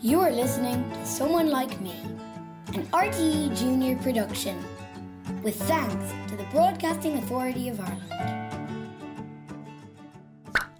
You're 0.00 0.30
listening 0.30 0.88
to 0.92 1.04
Someone 1.04 1.50
Like 1.50 1.80
Me, 1.80 1.96
an 2.72 2.86
RTE 2.92 3.58
Junior 3.58 3.96
production, 3.96 4.64
with 5.42 5.60
thanks 5.62 6.30
to 6.30 6.36
the 6.36 6.44
Broadcasting 6.52 7.14
Authority 7.14 7.68
of 7.68 7.80
Ireland. 7.80 8.54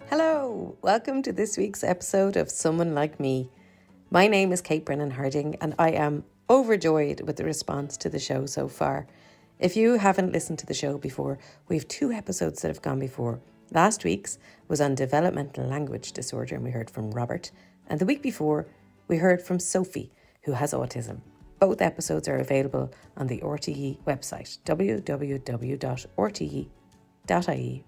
Hello, 0.09 0.77
welcome 0.81 1.21
to 1.23 1.33
this 1.33 1.57
week's 1.57 1.83
episode 1.83 2.37
of 2.37 2.49
Someone 2.49 2.95
Like 2.95 3.19
Me. 3.19 3.49
My 4.09 4.27
name 4.27 4.53
is 4.53 4.61
Kate 4.61 4.85
Brennan 4.85 5.11
Harding, 5.11 5.57
and 5.59 5.75
I 5.77 5.89
am 5.89 6.23
overjoyed 6.49 7.19
with 7.27 7.35
the 7.35 7.43
response 7.43 7.97
to 7.97 8.07
the 8.07 8.19
show 8.19 8.45
so 8.45 8.69
far. 8.69 9.05
If 9.59 9.75
you 9.75 9.97
haven't 9.97 10.31
listened 10.31 10.59
to 10.59 10.65
the 10.65 10.73
show 10.73 10.97
before, 10.97 11.39
we 11.67 11.75
have 11.75 11.89
two 11.89 12.13
episodes 12.13 12.61
that 12.61 12.69
have 12.69 12.81
gone 12.81 12.99
before. 12.99 13.41
Last 13.73 14.05
week's 14.05 14.39
was 14.69 14.79
on 14.79 14.95
developmental 14.95 15.65
language 15.65 16.13
disorder, 16.13 16.55
and 16.55 16.63
we 16.63 16.71
heard 16.71 16.89
from 16.89 17.11
Robert. 17.11 17.51
And 17.85 17.99
the 17.99 18.05
week 18.05 18.21
before, 18.21 18.67
we 19.09 19.17
heard 19.17 19.41
from 19.41 19.59
Sophie, 19.59 20.13
who 20.43 20.53
has 20.53 20.71
autism. 20.71 21.19
Both 21.59 21.81
episodes 21.81 22.29
are 22.29 22.37
available 22.37 22.93
on 23.17 23.27
the 23.27 23.39
RTE 23.39 24.01
website, 24.05 24.59
www.rte.ie 24.63 25.03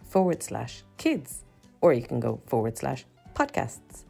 forward 0.04 0.44
slash 0.44 0.84
kids, 0.98 1.46
or 1.80 1.94
you 1.94 2.02
can 2.02 2.20
go 2.20 2.42
forward 2.48 2.78
slash 2.78 3.06
podcasts. 3.34 4.04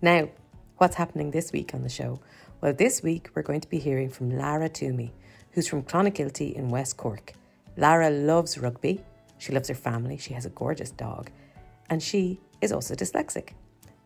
Now, 0.00 0.30
what's 0.78 0.94
happening 0.94 1.30
this 1.30 1.52
week 1.52 1.74
on 1.74 1.82
the 1.82 1.88
show? 1.90 2.20
Well, 2.62 2.72
this 2.72 3.02
week 3.02 3.28
we're 3.34 3.42
going 3.42 3.60
to 3.60 3.68
be 3.68 3.78
hearing 3.78 4.08
from 4.08 4.30
Lara 4.30 4.70
Toomey, 4.70 5.12
who's 5.50 5.68
from 5.68 5.82
Clonakilty 5.82 6.54
in 6.54 6.70
West 6.70 6.96
Cork. 6.96 7.34
Lara 7.76 8.08
loves 8.10 8.56
rugby, 8.58 9.02
she 9.38 9.52
loves 9.52 9.68
her 9.68 9.74
family, 9.74 10.16
she 10.16 10.32
has 10.32 10.46
a 10.46 10.50
gorgeous 10.50 10.92
dog, 10.92 11.30
and 11.90 12.02
she 12.02 12.40
is 12.60 12.72
also 12.72 12.94
dyslexic. 12.94 13.50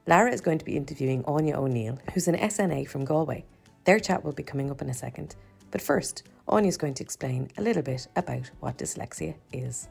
Lara 0.08 0.32
is 0.32 0.40
going 0.40 0.56
to 0.56 0.64
be 0.64 0.74
interviewing 0.74 1.22
Aine 1.28 1.54
O'Neill, 1.54 1.98
who's 2.14 2.28
an 2.28 2.36
SNA 2.36 2.88
from 2.88 3.04
Galway. 3.04 3.44
Their 3.84 4.00
chat 4.00 4.24
will 4.24 4.32
be 4.32 4.42
coming 4.42 4.70
up 4.70 4.80
in 4.80 4.88
a 4.88 4.94
second. 4.94 5.36
But 5.70 5.82
first, 5.82 6.22
Aine 6.50 6.64
is 6.64 6.78
going 6.78 6.94
to 6.94 7.02
explain 7.02 7.50
a 7.58 7.62
little 7.62 7.82
bit 7.82 8.08
about 8.16 8.50
what 8.60 8.78
dyslexia 8.78 9.34
is. 9.52 9.90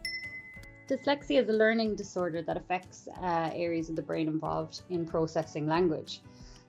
Dyslexia 0.90 1.44
is 1.44 1.50
a 1.50 1.54
learning 1.54 1.98
disorder 1.98 2.42
that 2.42 2.58
affects 2.58 3.08
uh, 3.22 3.52
areas 3.54 3.92
of 3.92 3.96
the 3.96 4.02
brain 4.02 4.28
involved 4.28 4.82
in 4.90 5.06
processing 5.06 5.68
language. 5.68 6.22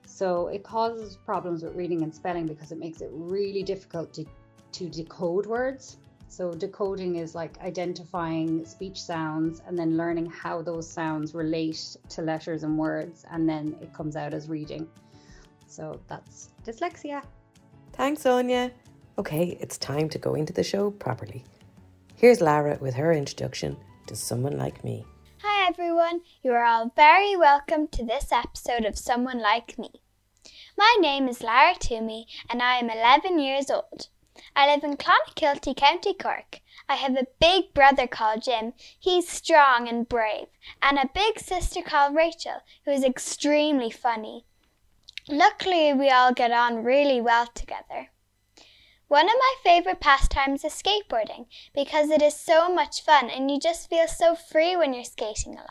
So 0.05 0.49
it 0.49 0.63
causes 0.63 1.17
problems 1.17 1.63
with 1.63 1.73
reading 1.73 2.03
and 2.03 2.13
spelling 2.13 2.45
because 2.45 2.71
it 2.71 2.77
makes 2.77 3.01
it 3.01 3.09
really 3.11 3.63
difficult 3.63 4.13
to, 4.13 4.25
to 4.73 4.89
decode 4.89 5.47
words. 5.47 5.97
So 6.31 6.53
decoding 6.53 7.15
is 7.15 7.33
like 7.33 7.59
identifying 7.59 8.63
speech 8.63 9.01
sounds 9.01 9.63
and 9.65 9.77
then 9.77 9.97
learning 9.97 10.27
how 10.27 10.61
those 10.61 10.87
sounds 10.87 11.33
relate 11.33 11.97
to 12.09 12.21
letters 12.21 12.63
and 12.63 12.77
words, 12.77 13.25
and 13.31 13.49
then 13.49 13.75
it 13.81 13.93
comes 13.93 14.15
out 14.15 14.33
as 14.33 14.47
reading. 14.47 14.87
So 15.65 15.99
that's 16.07 16.51
dyslexia. 16.63 17.23
Thanks, 17.93 18.25
Aine. 18.27 18.71
Okay, 19.17 19.57
it's 19.59 19.77
time 19.79 20.07
to 20.09 20.19
go 20.19 20.35
into 20.35 20.53
the 20.53 20.63
show 20.63 20.91
properly. 20.91 21.43
Here's 22.15 22.41
Lara 22.41 22.77
with 22.79 22.93
her 22.93 23.11
introduction 23.11 23.75
to 24.05 24.15
someone 24.15 24.55
like 24.55 24.83
me. 24.83 25.05
Hi 25.41 25.67
everyone, 25.67 26.21
you 26.43 26.51
are 26.51 26.63
all 26.63 26.93
very 26.95 27.35
welcome 27.35 27.87
to 27.89 28.05
this 28.05 28.31
episode 28.31 28.85
of 28.85 28.97
Someone 28.97 29.41
Like 29.41 29.79
Me. 29.79 29.89
My 30.77 30.95
name 30.99 31.27
is 31.27 31.41
Lara 31.41 31.75
Toomey 31.79 32.27
and 32.49 32.61
I 32.61 32.75
am 32.75 32.89
11 32.89 33.39
years 33.39 33.71
old. 33.71 34.09
I 34.55 34.67
live 34.67 34.83
in 34.83 34.97
Clonakilty, 34.97 35.75
County 35.75 36.13
Cork. 36.13 36.61
I 36.87 36.95
have 36.95 37.15
a 37.15 37.27
big 37.39 37.73
brother 37.73 38.07
called 38.07 38.43
Jim. 38.43 38.73
He's 38.99 39.27
strong 39.27 39.87
and 39.87 40.07
brave. 40.07 40.47
And 40.81 40.97
a 40.97 41.09
big 41.13 41.39
sister 41.39 41.81
called 41.81 42.15
Rachel, 42.15 42.61
who 42.85 42.91
is 42.91 43.03
extremely 43.03 43.91
funny. 43.91 44.45
Luckily, 45.27 45.93
we 45.93 46.09
all 46.09 46.33
get 46.33 46.51
on 46.51 46.83
really 46.83 47.21
well 47.21 47.47
together. 47.47 48.09
One 49.07 49.25
of 49.25 49.35
my 49.39 49.55
favourite 49.63 49.99
pastimes 49.99 50.63
is 50.63 50.73
skateboarding 50.73 51.47
because 51.73 52.09
it 52.09 52.21
is 52.21 52.35
so 52.35 52.73
much 52.73 53.03
fun 53.03 53.29
and 53.29 53.49
you 53.49 53.59
just 53.59 53.89
feel 53.89 54.07
so 54.07 54.35
free 54.35 54.75
when 54.75 54.93
you're 54.93 55.03
skating 55.03 55.53
along. 55.53 55.67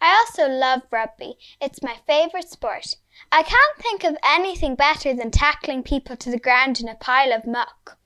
I 0.00 0.14
also 0.14 0.48
love 0.48 0.82
rugby. 0.90 1.36
It's 1.60 1.82
my 1.82 1.96
favourite 2.06 2.48
sport. 2.48 2.96
I 3.32 3.42
can't 3.42 3.78
think 3.78 4.04
of 4.04 4.16
anything 4.24 4.74
better 4.74 5.14
than 5.14 5.30
tackling 5.30 5.82
people 5.82 6.16
to 6.16 6.30
the 6.30 6.38
ground 6.38 6.80
in 6.80 6.88
a 6.88 6.94
pile 6.94 7.32
of 7.32 7.46
muck. 7.46 7.98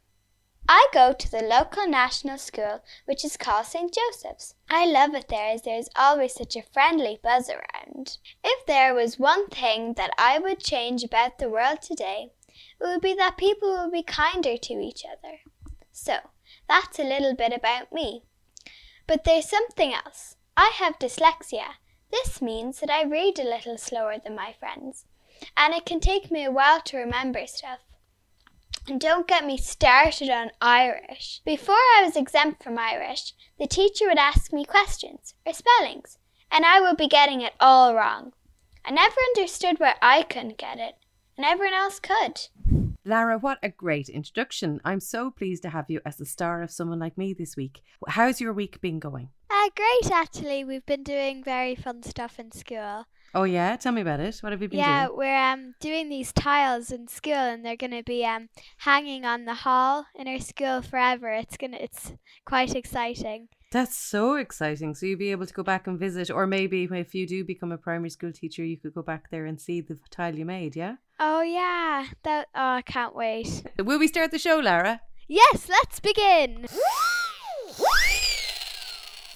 I 0.69 0.89
go 0.93 1.13
to 1.13 1.31
the 1.31 1.43
local 1.43 1.87
national 1.87 2.39
school, 2.39 2.83
which 3.05 3.25
is 3.25 3.37
called 3.37 3.67
St. 3.67 3.93
Joseph's. 3.93 4.55
I 4.71 4.87
love 4.87 5.15
it 5.15 5.29
there 5.29 5.51
as 5.51 5.63
there 5.63 5.79
is 5.79 5.91
always 5.95 6.35
such 6.35 6.57
a 6.57 6.63
friendly 6.63 7.21
buzz 7.23 7.51
around. 7.51 8.17
If 8.43 8.65
there 8.65 8.95
was 8.95 9.19
one 9.19 9.49
thing 9.49 9.93
that 9.95 10.13
I 10.17 10.39
would 10.39 10.61
change 10.61 11.05
about 11.05 11.39
the 11.39 11.51
world 11.51 11.83
today, 11.83 12.33
it 12.81 12.85
would 12.87 13.03
be 13.03 13.15
that 13.15 13.37
people 13.37 13.77
would 13.77 13.93
be 13.93 14.03
kinder 14.03 14.57
to 14.57 14.75
each 14.81 15.05
other. 15.05 15.41
So, 15.93 16.19
that's 16.67 16.99
a 16.99 17.05
little 17.05 17.35
bit 17.35 17.53
about 17.53 17.93
me. 17.93 18.23
But 19.07 19.25
there's 19.25 19.49
something 19.49 19.93
else. 19.93 20.37
I 20.57 20.73
have 20.77 20.99
dyslexia, 20.99 21.75
this 22.15 22.41
means 22.41 22.79
that 22.81 22.91
I 22.91 23.03
read 23.03 23.39
a 23.39 23.45
little 23.45 23.77
slower 23.77 24.17
than 24.23 24.37
my 24.37 24.55
friends, 24.59 25.05
and 25.57 25.75
it 25.75 25.85
can 25.85 25.99
take 25.99 26.31
me 26.31 26.45
a 26.45 26.51
while 26.51 26.81
to 26.83 26.97
remember 26.97 27.47
stuff. 27.47 27.81
And 28.87 29.01
don't 29.01 29.27
get 29.27 29.45
me 29.45 29.57
started 29.57 30.31
on 30.31 30.53
Irish. 30.61 31.41
Before 31.45 31.75
I 31.75 32.03
was 32.05 32.17
exempt 32.17 32.63
from 32.63 32.79
Irish, 32.79 33.33
the 33.59 33.67
teacher 33.67 34.07
would 34.07 34.19
ask 34.19 34.53
me 34.53 34.65
questions 34.65 35.35
or 35.45 35.53
spellings, 35.53 36.19
and 36.51 36.65
I 36.65 36.81
would 36.81 36.97
be 36.97 37.09
getting 37.09 37.41
it 37.41 37.55
all 37.59 37.95
wrong. 37.95 38.33
I 38.85 38.91
never 38.91 39.17
understood 39.35 39.81
why 39.81 39.95
I 40.01 40.23
couldn't 40.23 40.59
get 40.59 40.79
it, 40.79 40.95
and 41.37 41.45
everyone 41.45 41.75
else 41.75 41.99
could. 41.99 42.49
Lara, 43.07 43.37
what 43.37 43.59
a 43.63 43.69
great 43.69 44.09
introduction. 44.09 44.81
I'm 44.83 45.01
so 45.01 45.31
pleased 45.31 45.63
to 45.65 45.71
have 45.71 45.91
you 45.91 46.01
as 46.07 46.17
the 46.17 46.25
star 46.25 46.63
of 46.63 46.71
Someone 46.71 46.99
Like 46.99 47.19
Me 47.19 47.35
this 47.35 47.55
week. 47.55 47.83
How's 48.09 48.41
your 48.41 48.55
week 48.55 48.81
been 48.81 48.99
going? 48.99 49.29
Uh, 49.51 49.69
great, 49.77 50.11
actually. 50.11 50.65
We've 50.65 50.87
been 50.87 51.03
doing 51.03 51.45
very 51.45 51.75
fun 51.75 52.03
stuff 52.03 52.39
in 52.39 52.51
school. 52.51 53.05
Oh 53.35 53.43
yeah, 53.43 53.77
tell 53.77 53.93
me 53.93 54.01
about 54.01 54.21
it. 54.21 54.39
What 54.39 54.53
have 54.53 54.63
you 54.63 54.69
been 54.69 54.79
yeah, 54.79 55.07
doing? 55.07 55.19
Yeah, 55.19 55.19
we're 55.19 55.53
um 55.53 55.75
doing 55.81 56.09
these 56.09 56.33
tiles 56.33 56.93
in 56.93 57.09
school, 57.09 57.33
and 57.33 57.65
they're 57.65 57.77
gonna 57.77 58.05
be 58.05 58.25
um 58.25 58.49
hanging 58.79 59.25
on 59.25 59.45
the 59.45 59.55
hall 59.55 60.07
in 60.15 60.29
our 60.29 60.39
school 60.39 60.81
forever. 60.81 61.31
It's 61.33 61.57
gonna 61.57 61.79
it's 61.79 62.13
quite 62.47 62.75
exciting. 62.75 63.49
That's 63.75 63.97
so 63.97 64.37
exciting. 64.37 64.95
So 64.95 65.05
you'll 65.05 65.19
be 65.19 65.33
able 65.33 65.47
to 65.47 65.53
go 65.53 65.65
back 65.65 65.89
and 65.89 65.99
visit, 65.99 66.31
or 66.31 66.47
maybe 66.47 66.85
if 66.93 67.13
you 67.13 67.27
do 67.27 67.43
become 67.43 67.73
a 67.73 67.77
primary 67.77 68.09
school 68.09 68.31
teacher, 68.31 68.65
you 68.65 68.77
could 68.77 68.95
go 68.95 69.03
back 69.03 69.31
there 69.33 69.47
and 69.47 69.61
see 69.61 69.81
the 69.81 69.99
tile 70.13 70.37
you 70.37 70.45
made. 70.45 70.77
Yeah. 70.77 70.95
Oh 71.19 71.43
yeah, 71.43 72.07
that 72.23 72.47
oh 72.55 72.75
I 72.77 72.83
can't 72.83 73.17
wait. 73.17 73.65
Will 73.81 73.99
we 73.99 74.07
start 74.07 74.31
the 74.31 74.39
show, 74.39 74.61
Lara? 74.61 75.01
Yes, 75.27 75.69
let's 75.69 75.99
begin. 75.99 76.67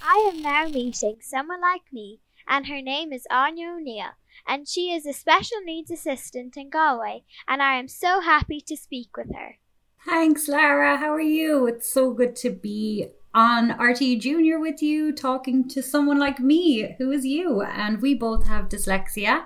I 0.06 0.30
am 0.32 0.40
now 0.40 0.68
meeting 0.68 1.16
someone 1.20 1.60
like 1.60 1.92
me, 1.92 2.20
and 2.46 2.68
her 2.68 2.80
name 2.80 3.12
is 3.12 3.26
Aine 3.32 3.58
O'Neill, 3.58 4.12
and 4.46 4.68
she 4.68 4.92
is 4.92 5.04
a 5.04 5.12
special 5.12 5.58
needs 5.64 5.90
assistant 5.90 6.56
in 6.56 6.70
Galway, 6.70 7.24
and 7.48 7.60
I 7.60 7.74
am 7.74 7.88
so 7.88 8.20
happy 8.20 8.60
to 8.68 8.76
speak 8.76 9.16
with 9.16 9.34
her. 9.34 9.58
Thanks, 10.04 10.46
Lara. 10.46 10.96
How 10.98 11.12
are 11.12 11.20
you? 11.20 11.66
It's 11.66 11.92
so 11.92 12.12
good 12.12 12.36
to 12.36 12.50
be 12.50 13.08
on 13.34 13.70
RT 13.80 14.20
Junior 14.20 14.58
with 14.58 14.82
you, 14.82 15.12
talking 15.12 15.68
to 15.68 15.82
someone 15.82 16.18
like 16.18 16.40
me, 16.40 16.94
who 16.98 17.10
is 17.10 17.24
you. 17.24 17.62
And 17.62 18.00
we 18.00 18.14
both 18.14 18.46
have 18.46 18.68
dyslexia. 18.68 19.44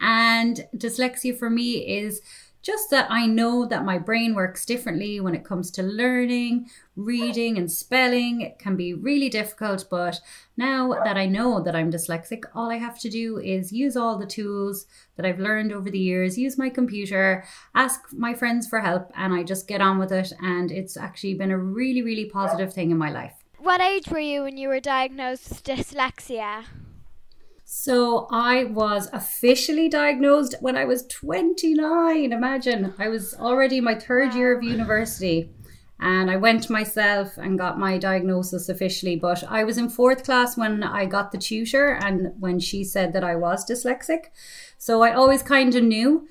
And 0.00 0.66
dyslexia 0.76 1.38
for 1.38 1.50
me 1.50 1.98
is 1.98 2.20
just 2.62 2.90
that 2.90 3.10
I 3.10 3.26
know 3.26 3.64
that 3.66 3.84
my 3.84 3.98
brain 3.98 4.34
works 4.34 4.66
differently 4.66 5.20
when 5.20 5.34
it 5.34 5.44
comes 5.44 5.70
to 5.72 5.82
learning, 5.82 6.68
reading, 6.94 7.56
and 7.56 7.70
spelling. 7.70 8.42
It 8.42 8.58
can 8.58 8.76
be 8.76 8.92
really 8.92 9.28
difficult, 9.28 9.86
but 9.90 10.20
now 10.56 10.92
that 11.04 11.16
I 11.16 11.26
know 11.26 11.60
that 11.62 11.74
I'm 11.74 11.90
dyslexic, 11.90 12.44
all 12.54 12.70
I 12.70 12.76
have 12.76 12.98
to 13.00 13.08
do 13.08 13.38
is 13.38 13.72
use 13.72 13.96
all 13.96 14.18
the 14.18 14.26
tools 14.26 14.86
that 15.16 15.24
I've 15.24 15.38
learned 15.38 15.72
over 15.72 15.90
the 15.90 15.98
years, 15.98 16.38
use 16.38 16.58
my 16.58 16.68
computer, 16.68 17.44
ask 17.74 18.00
my 18.12 18.34
friends 18.34 18.66
for 18.66 18.80
help, 18.80 19.10
and 19.16 19.32
I 19.32 19.42
just 19.42 19.66
get 19.66 19.80
on 19.80 19.98
with 19.98 20.12
it. 20.12 20.32
And 20.40 20.70
it's 20.70 20.96
actually 20.96 21.34
been 21.34 21.50
a 21.50 21.58
really, 21.58 22.02
really 22.02 22.26
positive 22.26 22.72
thing 22.74 22.90
in 22.90 22.98
my 22.98 23.10
life. 23.10 23.34
What 23.58 23.80
age 23.80 24.08
were 24.08 24.18
you 24.18 24.42
when 24.42 24.56
you 24.56 24.68
were 24.68 24.80
diagnosed 24.80 25.48
with 25.48 25.64
dyslexia? 25.64 26.64
So 27.72 28.26
I 28.32 28.64
was 28.64 29.08
officially 29.12 29.88
diagnosed 29.88 30.56
when 30.60 30.76
I 30.76 30.84
was 30.84 31.06
29. 31.06 32.32
Imagine, 32.32 32.94
I 32.98 33.06
was 33.06 33.32
already 33.32 33.80
my 33.80 33.94
third 33.94 34.34
year 34.34 34.58
of 34.58 34.64
university. 34.64 35.52
And 36.00 36.32
I 36.32 36.36
went 36.36 36.68
myself 36.68 37.38
and 37.38 37.56
got 37.56 37.78
my 37.78 37.96
diagnosis 37.96 38.68
officially. 38.68 39.14
But 39.14 39.44
I 39.44 39.62
was 39.62 39.78
in 39.78 39.88
fourth 39.88 40.24
class 40.24 40.56
when 40.56 40.82
I 40.82 41.06
got 41.06 41.30
the 41.30 41.38
tutor 41.38 41.92
and 41.92 42.32
when 42.40 42.58
she 42.58 42.82
said 42.82 43.12
that 43.12 43.22
I 43.22 43.36
was 43.36 43.64
dyslexic. 43.64 44.30
So 44.76 45.02
I 45.02 45.14
always 45.14 45.42
kind 45.42 45.72
of 45.76 45.84
knew. 45.84 46.26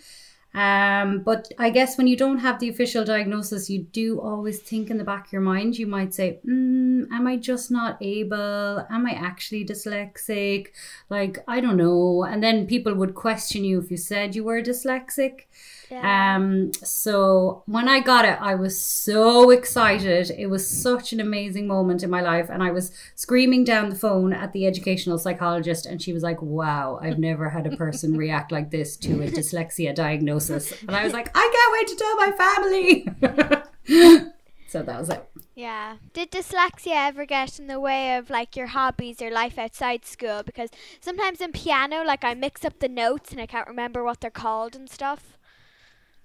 Um, 0.53 1.21
but 1.21 1.51
I 1.59 1.69
guess 1.69 1.97
when 1.97 2.07
you 2.07 2.17
don't 2.17 2.39
have 2.39 2.59
the 2.59 2.69
official 2.69 3.05
diagnosis, 3.05 3.69
you 3.69 3.83
do 3.83 4.19
always 4.19 4.59
think 4.59 4.89
in 4.89 4.97
the 4.97 5.03
back 5.03 5.27
of 5.27 5.33
your 5.33 5.41
mind, 5.43 5.77
you 5.77 5.85
might 5.85 6.13
say, 6.13 6.39
mm, 6.45 7.05
Am 7.11 7.27
I 7.27 7.37
just 7.37 7.69
not 7.69 7.97
able? 8.01 8.85
Am 8.89 9.05
I 9.05 9.11
actually 9.11 9.63
dyslexic? 9.65 10.67
Like, 11.09 11.39
I 11.47 11.61
don't 11.61 11.77
know. 11.77 12.23
And 12.23 12.43
then 12.43 12.65
people 12.67 12.95
would 12.95 13.13
question 13.15 13.63
you 13.63 13.79
if 13.79 13.91
you 13.91 13.97
said 13.97 14.35
you 14.35 14.43
were 14.43 14.61
dyslexic. 14.61 15.41
Yeah. 15.89 16.35
Um, 16.35 16.71
so 16.83 17.63
when 17.65 17.89
I 17.89 17.99
got 17.99 18.25
it, 18.25 18.37
I 18.39 18.55
was 18.55 18.79
so 18.79 19.49
excited. 19.49 20.31
It 20.37 20.47
was 20.47 20.67
such 20.67 21.13
an 21.13 21.19
amazing 21.19 21.67
moment 21.67 22.03
in 22.03 22.09
my 22.09 22.21
life. 22.21 22.49
And 22.49 22.61
I 22.61 22.71
was 22.71 22.91
screaming 23.15 23.63
down 23.63 23.89
the 23.89 23.95
phone 23.95 24.31
at 24.31 24.53
the 24.53 24.67
educational 24.67 25.17
psychologist, 25.17 25.85
and 25.85 26.01
she 26.01 26.13
was 26.13 26.23
like, 26.23 26.41
Wow, 26.41 26.99
I've 27.01 27.19
never 27.29 27.49
had 27.49 27.65
a 27.65 27.75
person 27.75 28.15
react 28.15 28.51
like 28.51 28.69
this 28.71 28.97
to 28.97 29.23
a 29.23 29.27
dyslexia 29.27 29.95
diagnosis. 29.95 30.79
And 30.81 30.95
I 30.95 31.03
was 31.03 31.13
like, 31.13 31.29
I 31.35 31.49
can't 31.53 31.73
wait 31.73 31.87
to 31.87 31.95
tell 31.95 32.15
my 32.17 32.31
family. 32.31 34.29
so 34.67 34.83
that 34.83 34.99
was 34.99 35.09
it. 35.09 35.25
Yeah. 35.55 35.97
Did 36.13 36.31
dyslexia 36.31 37.07
ever 37.09 37.25
get 37.25 37.59
in 37.59 37.67
the 37.67 37.79
way 37.79 38.15
of 38.15 38.29
like 38.29 38.55
your 38.55 38.67
hobbies 38.67 39.21
or 39.21 39.29
life 39.31 39.57
outside 39.57 40.05
school? 40.05 40.41
Because 40.45 40.69
sometimes 41.01 41.41
in 41.41 41.51
piano, 41.51 42.03
like 42.05 42.23
I 42.23 42.33
mix 42.33 42.63
up 42.63 42.79
the 42.79 42.87
notes 42.87 43.31
and 43.31 43.41
I 43.41 43.45
can't 43.45 43.67
remember 43.67 44.03
what 44.03 44.21
they're 44.21 44.31
called 44.31 44.75
and 44.75 44.89
stuff. 44.89 45.38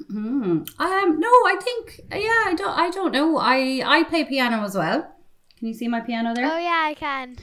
Hmm. 0.08 0.62
Um, 0.78 1.20
no, 1.20 1.28
I 1.28 1.56
think 1.62 2.00
yeah, 2.10 2.42
I 2.46 2.54
don't 2.56 2.78
I 2.78 2.90
don't 2.90 3.12
know. 3.12 3.38
I 3.38 3.82
I 3.84 4.04
play 4.04 4.24
piano 4.24 4.62
as 4.62 4.74
well. 4.74 5.10
Can 5.58 5.68
you 5.68 5.74
see 5.74 5.88
my 5.88 6.00
piano 6.00 6.34
there? 6.34 6.50
Oh 6.50 6.58
yeah, 6.58 6.82
I 6.84 6.94
can. 6.94 7.36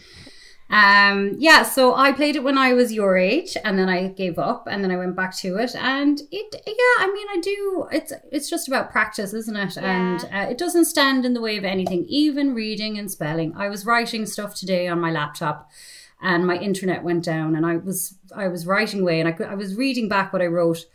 Um, 0.72 1.36
yeah, 1.38 1.64
so 1.64 1.96
I 1.96 2.14
played 2.14 2.38
it 2.38 2.44
when 2.44 2.58
I 2.58 2.74
was 2.74 2.94
your 2.94 3.18
age, 3.18 3.58
and 3.66 3.78
then 3.78 3.90
I 3.90 4.08
gave 4.08 4.40
up, 4.40 4.68
and 4.72 4.82
then 4.82 4.90
I 4.90 4.96
went 4.96 5.18
back 5.18 5.36
to 5.40 5.58
it, 5.58 5.76
and 5.76 6.22
it, 6.32 6.56
yeah, 6.66 7.06
I 7.06 7.12
mean, 7.14 7.28
I 7.30 7.40
do. 7.42 7.88
It's 7.92 8.14
it's 8.32 8.50
just 8.50 8.70
about 8.70 8.90
practice, 8.90 9.34
isn't 9.34 9.56
it? 9.56 9.76
Yeah. 9.76 9.84
And 9.84 10.24
uh, 10.32 10.50
it 10.50 10.58
doesn't 10.58 10.86
stand 10.86 11.26
in 11.26 11.34
the 11.34 11.42
way 11.42 11.58
of 11.58 11.66
anything, 11.66 12.06
even 12.08 12.54
reading 12.54 12.98
and 12.98 13.12
spelling. 13.12 13.54
I 13.58 13.68
was 13.68 13.86
writing 13.86 14.26
stuff 14.26 14.56
today 14.56 14.88
on 14.88 15.02
my 15.02 15.12
laptop, 15.12 15.70
and 16.22 16.48
my 16.48 16.58
internet 16.58 17.04
went 17.04 17.26
down, 17.26 17.54
and 17.56 17.66
I 17.66 17.76
was 17.76 18.16
I 18.34 18.48
was 18.48 18.66
writing 18.66 19.02
away, 19.02 19.20
and 19.20 19.28
I 19.28 19.34
could, 19.34 19.48
I 19.48 19.56
was 19.56 19.76
reading 19.76 20.08
back 20.08 20.32
what 20.32 20.42
I 20.42 20.48
wrote, 20.48 20.86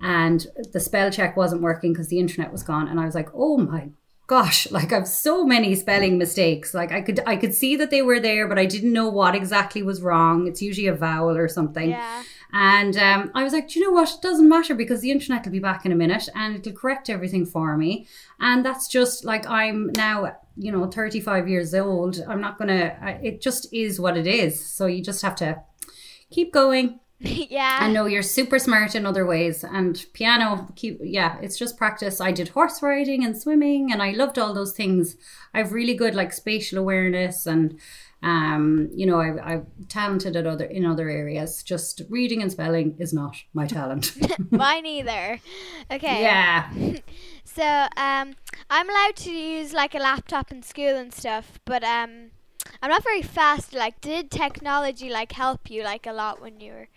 and 0.00 0.46
the 0.72 0.80
spell 0.80 1.10
check 1.10 1.36
wasn't 1.36 1.62
working 1.62 1.92
because 1.92 2.08
the 2.08 2.18
internet 2.18 2.52
was 2.52 2.62
gone, 2.62 2.88
and 2.88 3.00
I 3.00 3.04
was 3.04 3.14
like, 3.14 3.28
oh 3.34 3.56
my 3.58 3.90
gosh 4.28 4.68
like 4.72 4.92
i've 4.92 5.06
so 5.06 5.44
many 5.44 5.74
spelling 5.76 6.18
mistakes. 6.18 6.74
Like 6.74 6.90
i 6.92 7.00
could 7.00 7.20
i 7.26 7.36
could 7.36 7.54
see 7.54 7.76
that 7.76 7.90
they 7.90 8.02
were 8.02 8.18
there 8.18 8.48
but 8.48 8.58
i 8.58 8.66
didn't 8.66 8.92
know 8.92 9.08
what 9.08 9.34
exactly 9.36 9.82
was 9.82 10.02
wrong. 10.02 10.46
It's 10.48 10.60
usually 10.60 10.88
a 10.88 10.94
vowel 10.94 11.36
or 11.36 11.46
something. 11.48 11.90
Yeah. 11.90 12.22
and 12.52 12.96
um, 12.96 13.30
i 13.36 13.44
was 13.44 13.52
like 13.52 13.68
do 13.68 13.78
you 13.78 13.86
know 13.86 13.92
what? 13.92 14.10
It 14.10 14.22
doesn't 14.22 14.48
matter 14.48 14.74
because 14.74 15.00
the 15.00 15.12
internet 15.12 15.44
will 15.44 15.52
be 15.52 15.60
back 15.60 15.86
in 15.86 15.92
a 15.92 15.96
minute 15.96 16.28
and 16.34 16.56
it'll 16.56 16.72
correct 16.72 17.08
everything 17.08 17.46
for 17.46 17.76
me. 17.76 18.08
And 18.40 18.64
that's 18.66 18.88
just 18.88 19.24
like 19.24 19.46
i'm 19.48 19.92
now 19.96 20.36
you 20.56 20.72
know 20.72 20.86
35 20.90 21.48
years 21.48 21.72
old. 21.72 22.20
I'm 22.26 22.40
not 22.40 22.58
gonna 22.58 22.96
I- 23.00 23.20
it 23.22 23.40
just 23.40 23.72
is 23.72 24.00
what 24.00 24.16
it 24.16 24.26
is. 24.26 24.52
So 24.76 24.86
you 24.86 25.04
just 25.04 25.22
have 25.22 25.36
to 25.36 25.62
keep 26.30 26.52
going 26.52 26.98
yeah. 27.20 27.78
I 27.80 27.90
know 27.90 28.06
you're 28.06 28.22
super 28.22 28.58
smart 28.58 28.94
in 28.94 29.06
other 29.06 29.24
ways, 29.24 29.64
and 29.64 30.04
piano, 30.12 30.68
keep 30.76 31.00
yeah, 31.02 31.38
it's 31.40 31.58
just 31.58 31.78
practice. 31.78 32.20
I 32.20 32.30
did 32.30 32.48
horse 32.48 32.82
riding 32.82 33.24
and 33.24 33.40
swimming, 33.40 33.90
and 33.90 34.02
I 34.02 34.10
loved 34.10 34.38
all 34.38 34.52
those 34.52 34.72
things. 34.72 35.16
I've 35.54 35.72
really 35.72 35.94
good 35.94 36.14
like 36.14 36.32
spatial 36.32 36.78
awareness, 36.78 37.46
and 37.46 37.80
um, 38.22 38.90
you 38.94 39.06
know, 39.06 39.20
I, 39.20 39.54
I'm 39.54 39.66
talented 39.88 40.36
at 40.36 40.46
other 40.46 40.66
in 40.66 40.84
other 40.84 41.08
areas. 41.08 41.62
Just 41.62 42.02
reading 42.10 42.42
and 42.42 42.52
spelling 42.52 42.96
is 42.98 43.14
not 43.14 43.36
my 43.54 43.66
talent. 43.78 44.12
Mine 44.50 44.84
either. 44.84 45.40
Okay. 45.90 46.22
yeah, 46.22 46.70
So, 47.44 47.64
um, 47.96 48.34
I'm 48.68 48.90
allowed 48.90 49.16
to 49.16 49.30
use 49.30 49.72
like 49.72 49.94
a 49.94 49.98
laptop 49.98 50.50
in 50.50 50.62
school 50.62 50.96
and 50.96 51.14
stuff, 51.14 51.60
but 51.64 51.82
um, 51.82 52.32
I'm 52.82 52.90
not 52.90 53.04
very 53.04 53.22
fast. 53.22 53.72
Like, 53.72 54.00
did 54.00 54.30
technology 54.30 55.08
like 55.08 55.32
help 55.32 55.70
you 55.70 55.82
like 55.82 56.06
a 56.06 56.12
lot 56.12 56.40
when 56.42 56.60
you 56.60 56.72
were? 56.72 56.88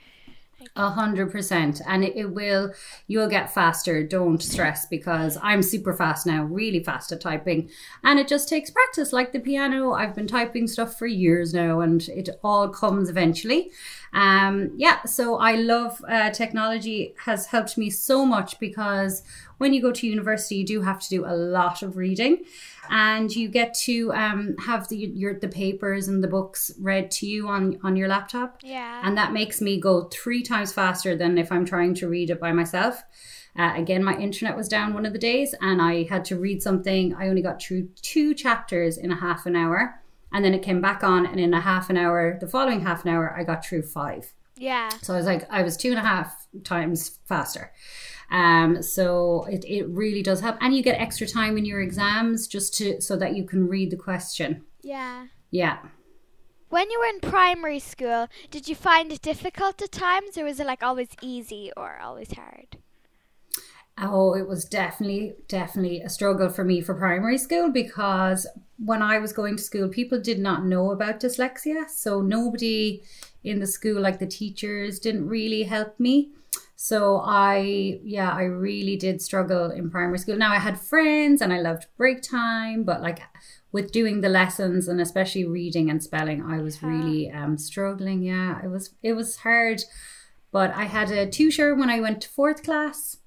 A 0.75 0.89
hundred 0.89 1.31
percent, 1.31 1.81
and 1.87 2.03
it, 2.03 2.15
it 2.15 2.31
will. 2.33 2.73
You'll 3.07 3.29
get 3.29 3.53
faster. 3.53 4.03
Don't 4.03 4.41
stress 4.41 4.85
because 4.85 5.37
I'm 5.41 5.61
super 5.63 5.93
fast 5.93 6.25
now, 6.25 6.43
really 6.43 6.83
fast 6.83 7.11
at 7.11 7.21
typing, 7.21 7.69
and 8.03 8.19
it 8.19 8.27
just 8.27 8.49
takes 8.49 8.69
practice. 8.69 9.13
Like 9.13 9.31
the 9.31 9.39
piano, 9.39 9.93
I've 9.93 10.15
been 10.15 10.27
typing 10.27 10.67
stuff 10.67 10.97
for 10.97 11.07
years 11.07 11.53
now, 11.53 11.79
and 11.79 12.07
it 12.09 12.29
all 12.43 12.69
comes 12.69 13.09
eventually. 13.09 13.71
Um, 14.13 14.71
yeah, 14.75 15.03
so 15.03 15.37
I 15.37 15.55
love 15.55 16.03
uh, 16.07 16.31
technology. 16.31 17.13
Has 17.25 17.45
helped 17.45 17.77
me 17.77 17.89
so 17.89 18.25
much 18.25 18.59
because 18.59 19.23
when 19.59 19.73
you 19.73 19.81
go 19.81 19.91
to 19.91 20.07
university, 20.07 20.55
you 20.55 20.65
do 20.65 20.81
have 20.81 20.99
to 21.01 21.09
do 21.09 21.25
a 21.25 21.35
lot 21.35 21.83
of 21.83 21.97
reading, 21.97 22.43
and 22.89 23.33
you 23.35 23.47
get 23.49 23.73
to 23.85 24.11
um, 24.13 24.55
have 24.65 24.87
the 24.89 24.97
your 24.97 25.39
the 25.39 25.47
papers 25.47 26.07
and 26.07 26.23
the 26.23 26.27
books 26.27 26.71
read 26.79 27.11
to 27.11 27.27
you 27.27 27.47
on 27.47 27.79
on 27.83 27.95
your 27.95 28.07
laptop. 28.07 28.59
Yeah. 28.63 29.01
And 29.03 29.17
that 29.17 29.31
makes 29.31 29.61
me 29.61 29.79
go 29.79 30.09
three 30.11 30.41
times 30.43 30.73
faster 30.73 31.15
than 31.15 31.37
if 31.37 31.51
I'm 31.51 31.65
trying 31.65 31.93
to 31.95 32.09
read 32.09 32.29
it 32.29 32.39
by 32.39 32.51
myself. 32.51 33.03
Uh, 33.57 33.73
again, 33.75 34.03
my 34.03 34.15
internet 34.17 34.55
was 34.55 34.67
down 34.67 34.93
one 34.93 35.05
of 35.05 35.13
the 35.13 35.19
days 35.19 35.53
and 35.61 35.81
I 35.81 36.03
had 36.03 36.23
to 36.25 36.39
read 36.39 36.61
something. 36.61 37.15
I 37.15 37.27
only 37.27 37.41
got 37.41 37.61
through 37.61 37.89
two 38.01 38.33
chapters 38.33 38.97
in 38.97 39.11
a 39.11 39.15
half 39.15 39.45
an 39.45 39.55
hour. 39.55 40.01
And 40.31 40.45
then 40.45 40.53
it 40.53 40.61
came 40.61 40.79
back 40.79 41.03
on, 41.03 41.25
and 41.25 41.39
in 41.39 41.55
a 41.55 41.59
half 41.59 41.89
an 41.89 41.97
hour, 41.97 42.37
the 42.39 42.47
following 42.47 42.81
half 42.81 43.03
an 43.03 43.09
hour, 43.09 43.35
I 43.35 43.43
got 43.43 43.65
through 43.65 43.81
five. 43.81 44.31
yeah. 44.55 44.89
So 45.01 45.15
I 45.15 45.17
was 45.17 45.25
like, 45.25 45.47
I 45.49 45.63
was 45.63 45.75
two 45.75 45.89
and 45.89 45.97
a 45.97 46.03
half 46.03 46.47
times 46.63 47.17
faster. 47.25 47.71
Um, 48.31 48.81
so 48.81 49.45
it, 49.49 49.65
it 49.65 49.87
really 49.87 50.21
does 50.21 50.41
help. 50.41 50.57
And 50.61 50.75
you 50.75 50.83
get 50.83 50.99
extra 50.99 51.27
time 51.27 51.57
in 51.57 51.65
your 51.65 51.81
exams 51.81 52.47
just 52.47 52.75
to 52.75 53.01
so 53.01 53.15
that 53.17 53.35
you 53.35 53.43
can 53.43 53.67
read 53.67 53.91
the 53.91 53.97
question. 53.97 54.63
Yeah. 54.81 55.27
Yeah. 55.51 55.79
When 56.69 56.91
you 56.91 56.99
were 56.99 57.07
in 57.07 57.19
primary 57.19 57.79
school, 57.79 58.27
did 58.51 58.67
you 58.67 58.75
find 58.75 59.11
it 59.11 59.23
difficult 59.23 59.81
at 59.81 59.91
times, 59.91 60.37
or 60.37 60.45
was 60.45 60.59
it 60.59 60.67
like 60.67 60.83
always 60.83 61.09
easy 61.19 61.71
or 61.75 61.97
always 61.99 62.31
hard? 62.33 62.77
Oh, 63.97 64.35
it 64.35 64.47
was 64.47 64.65
definitely, 64.65 65.33
definitely 65.47 66.01
a 66.01 66.09
struggle 66.09 66.47
for 66.47 66.63
me 66.63 66.79
for 66.79 66.93
primary 66.93 67.37
school 67.37 67.69
because 67.69 68.47
when 68.77 69.01
I 69.01 69.17
was 69.17 69.33
going 69.33 69.57
to 69.57 69.63
school, 69.63 69.89
people 69.89 70.21
did 70.21 70.39
not 70.39 70.63
know 70.63 70.91
about 70.91 71.19
dyslexia. 71.19 71.89
So 71.89 72.21
nobody 72.21 73.01
in 73.43 73.59
the 73.59 73.67
school, 73.67 73.99
like 73.99 74.19
the 74.19 74.27
teachers, 74.27 74.99
didn't 74.99 75.27
really 75.27 75.63
help 75.63 75.99
me. 75.99 76.29
So 76.81 77.19
I, 77.25 77.99
yeah, 78.05 78.31
I 78.31 78.43
really 78.43 78.95
did 78.95 79.21
struggle 79.21 79.69
in 79.69 79.89
primary 79.89 80.17
school. 80.17 80.37
Now 80.37 80.53
I 80.53 80.59
had 80.59 80.79
friends 80.79 81.41
and 81.41 81.51
I 81.51 81.59
loved 81.59 81.87
break 81.97 82.21
time, 82.21 82.83
but 82.85 83.01
like 83.01 83.19
with 83.73 83.91
doing 83.91 84.21
the 84.21 84.29
lessons 84.29 84.87
and 84.87 85.01
especially 85.01 85.43
reading 85.43 85.89
and 85.89 86.01
spelling, 86.01 86.41
I 86.41 86.61
was 86.61 86.81
really 86.81 87.29
um, 87.31 87.57
struggling. 87.57 88.23
Yeah, 88.23 88.63
it 88.63 88.69
was 88.69 88.91
it 89.03 89.11
was 89.11 89.35
hard. 89.39 89.81
But 90.53 90.71
I 90.73 90.85
had 90.85 91.11
a 91.11 91.29
tutor 91.29 91.75
when 91.75 91.89
I 91.89 91.99
went 91.99 92.21
to 92.21 92.29
fourth 92.29 92.63
class 92.63 93.17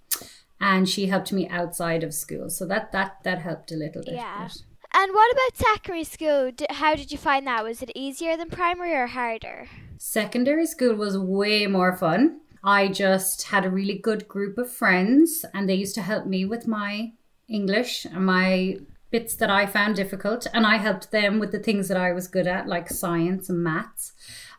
and 0.59 0.89
she 0.89 1.09
helped 1.09 1.31
me 1.31 1.47
outside 1.51 2.03
of 2.05 2.15
school 2.15 2.49
so 2.49 2.65
that 2.69 2.91
that 2.93 3.19
that 3.25 3.41
helped 3.41 3.71
a 3.71 3.77
little 3.77 4.03
bit 4.03 4.15
Yeah. 4.15 4.49
but- 4.49 4.63
And 4.95 5.13
what 5.13 5.31
about 5.31 5.59
secondary 5.59 6.05
school? 6.05 6.53
How 6.71 6.95
did 6.95 7.13
you 7.13 7.19
find 7.19 7.47
that? 7.47 7.65
Was 7.65 7.83
it 7.83 7.91
easier 7.95 8.35
than 8.39 8.49
primary 8.49 8.95
or 8.95 9.09
harder? 9.09 9.69
secondary 9.99 10.67
school 10.67 10.95
was 10.97 11.17
way 11.17 11.67
more 11.69 11.97
fun 11.97 12.41
i 12.65 12.89
just 12.89 13.45
had 13.45 13.65
a 13.65 13.71
really 13.71 13.99
good 13.99 14.27
group 14.29 14.59
of 14.59 14.71
friends 14.71 15.45
and 15.53 15.69
they 15.69 15.75
used 15.75 15.95
to 15.95 16.03
help 16.03 16.27
me 16.27 16.45
with 16.45 16.67
my 16.67 17.13
english 17.49 18.05
and 18.05 18.27
my 18.27 18.77
bits 19.11 19.35
that 19.37 19.51
i 19.51 19.67
found 19.67 19.95
difficult 19.95 20.47
and 20.55 20.67
i 20.67 20.79
helped 20.79 21.11
them 21.13 21.39
with 21.39 21.53
the 21.53 21.59
things 21.59 21.87
that 21.89 21.97
i 21.97 22.11
was 22.13 22.27
good 22.27 22.47
at 22.47 22.67
like 22.67 22.89
science 22.89 23.49
and 23.49 23.63
maths. 23.63 24.13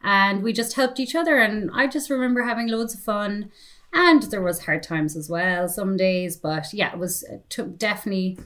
And 0.06 0.44
we 0.44 0.52
just 0.54 0.76
helped 0.76 1.00
each 1.00 1.16
other 1.16 1.40
and 1.40 1.72
i 1.74 1.88
just 1.88 2.10
remember 2.10 2.44
having 2.44 2.68
loads 2.68 2.94
of 2.94 3.00
fun. 3.02 3.52
And 3.96 4.24
there 4.24 4.42
was 4.42 4.66
hard 4.66 4.82
times 4.84 5.16
as 5.16 5.30
well 5.30 5.70
some 5.70 5.98
days 5.98 6.36
but 6.38 6.74
yeah 6.74 6.92
it 6.94 7.00
was 7.00 7.24
it 7.24 7.50
took 7.50 7.78
definitely 7.78 8.38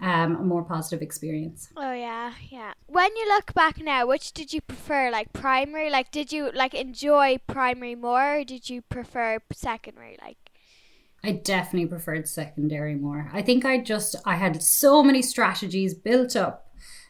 um, 0.00 0.36
a 0.36 0.42
more 0.42 0.62
positive 0.62 1.02
experience 1.02 1.68
Oh 1.76 1.92
yeah, 1.92 2.32
yeah. 2.50 2.72
When 2.86 3.14
you 3.16 3.26
look 3.28 3.54
back 3.54 3.78
now, 3.80 4.06
which 4.06 4.32
did 4.32 4.52
you 4.52 4.60
prefer? 4.60 5.10
Like 5.10 5.32
primary? 5.32 5.90
Like 5.90 6.10
did 6.10 6.32
you 6.32 6.50
like 6.52 6.74
enjoy 6.74 7.38
primary 7.46 7.94
more 7.94 8.38
or 8.38 8.44
did 8.44 8.68
you 8.70 8.82
prefer 8.82 9.38
secondary 9.52 10.16
like? 10.22 10.36
I 11.24 11.32
definitely 11.32 11.88
preferred 11.88 12.28
secondary 12.28 12.94
more. 12.94 13.30
I 13.32 13.42
think 13.42 13.64
I 13.64 13.78
just 13.78 14.14
I 14.24 14.36
had 14.36 14.62
so 14.62 15.02
many 15.02 15.22
strategies 15.22 15.92
built 15.94 16.36
up 16.36 16.62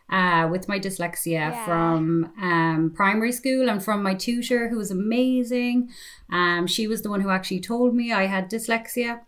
uh, 0.08 0.48
with 0.50 0.68
my 0.68 0.78
dyslexia 0.78 1.32
Yeah. 1.50 1.64
from 1.66 2.32
um, 2.40 2.92
primary 2.94 3.32
school 3.32 3.68
and 3.68 3.82
from 3.84 4.02
my 4.02 4.14
tutor 4.14 4.68
who 4.68 4.78
was 4.78 4.90
amazing. 4.90 5.90
Um, 6.30 6.66
she 6.66 6.86
was 6.86 7.02
the 7.02 7.10
one 7.10 7.20
who 7.20 7.28
actually 7.30 7.60
told 7.60 7.94
me 7.94 8.12
I 8.12 8.26
had 8.26 8.50
dyslexia. 8.50 9.20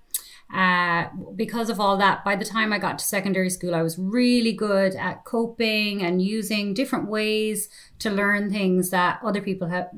Uh, 0.53 1.09
because 1.37 1.69
of 1.69 1.79
all 1.79 1.97
that, 1.99 2.25
by 2.25 2.35
the 2.35 2.45
time 2.45 2.73
I 2.73 2.79
got 2.79 2.99
to 2.99 3.05
secondary 3.05 3.51
school, 3.51 3.75
I 3.75 3.83
was 3.83 3.99
really 3.99 4.53
good 4.53 4.95
at 4.95 5.25
coping 5.25 6.03
and 6.03 6.23
using 6.23 6.73
different 6.73 7.09
ways 7.09 7.69
to 7.99 8.11
learn 8.11 8.51
things 8.51 8.91
that 8.91 9.21
other 9.23 9.43
people 9.43 9.69
have 9.69 9.91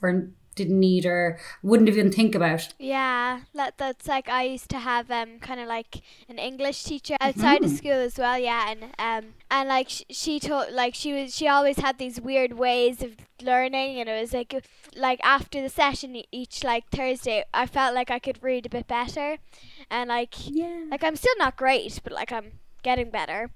were 0.00 0.30
didn't 0.58 0.78
need 0.78 1.06
or 1.06 1.38
wouldn't 1.62 1.88
even 1.88 2.12
think 2.12 2.34
about. 2.34 2.68
Yeah, 2.78 3.40
that 3.54 3.78
that's 3.78 4.06
like 4.06 4.28
I 4.28 4.42
used 4.44 4.68
to 4.70 4.78
have 4.80 5.10
um 5.10 5.38
kind 5.40 5.60
of 5.60 5.66
like 5.68 6.02
an 6.28 6.38
English 6.38 6.84
teacher 6.84 7.16
outside 7.20 7.64
of 7.64 7.70
school 7.70 7.92
as 8.08 8.18
well. 8.18 8.38
Yeah, 8.38 8.70
and 8.70 8.82
um 8.98 9.34
and 9.50 9.68
like 9.68 9.88
sh- 9.88 10.02
she 10.10 10.38
taught 10.40 10.72
like 10.72 10.94
she 10.94 11.12
was 11.12 11.34
she 11.34 11.48
always 11.48 11.78
had 11.78 11.98
these 11.98 12.20
weird 12.20 12.52
ways 12.58 13.02
of 13.02 13.12
learning, 13.42 13.98
and 14.00 14.08
it 14.08 14.20
was 14.20 14.32
like 14.34 14.52
like 14.96 15.20
after 15.22 15.62
the 15.62 15.68
session 15.68 16.20
each 16.32 16.64
like 16.64 16.84
Thursday, 16.90 17.44
I 17.54 17.66
felt 17.66 17.94
like 17.94 18.10
I 18.10 18.18
could 18.18 18.42
read 18.42 18.66
a 18.66 18.68
bit 18.68 18.86
better, 18.88 19.38
and 19.90 20.08
like 20.08 20.34
Yeah. 20.50 20.84
like 20.90 21.04
I'm 21.04 21.16
still 21.16 21.38
not 21.38 21.56
great, 21.56 22.00
but 22.04 22.12
like 22.12 22.32
I'm 22.32 22.52
getting 22.82 23.10
better. 23.10 23.50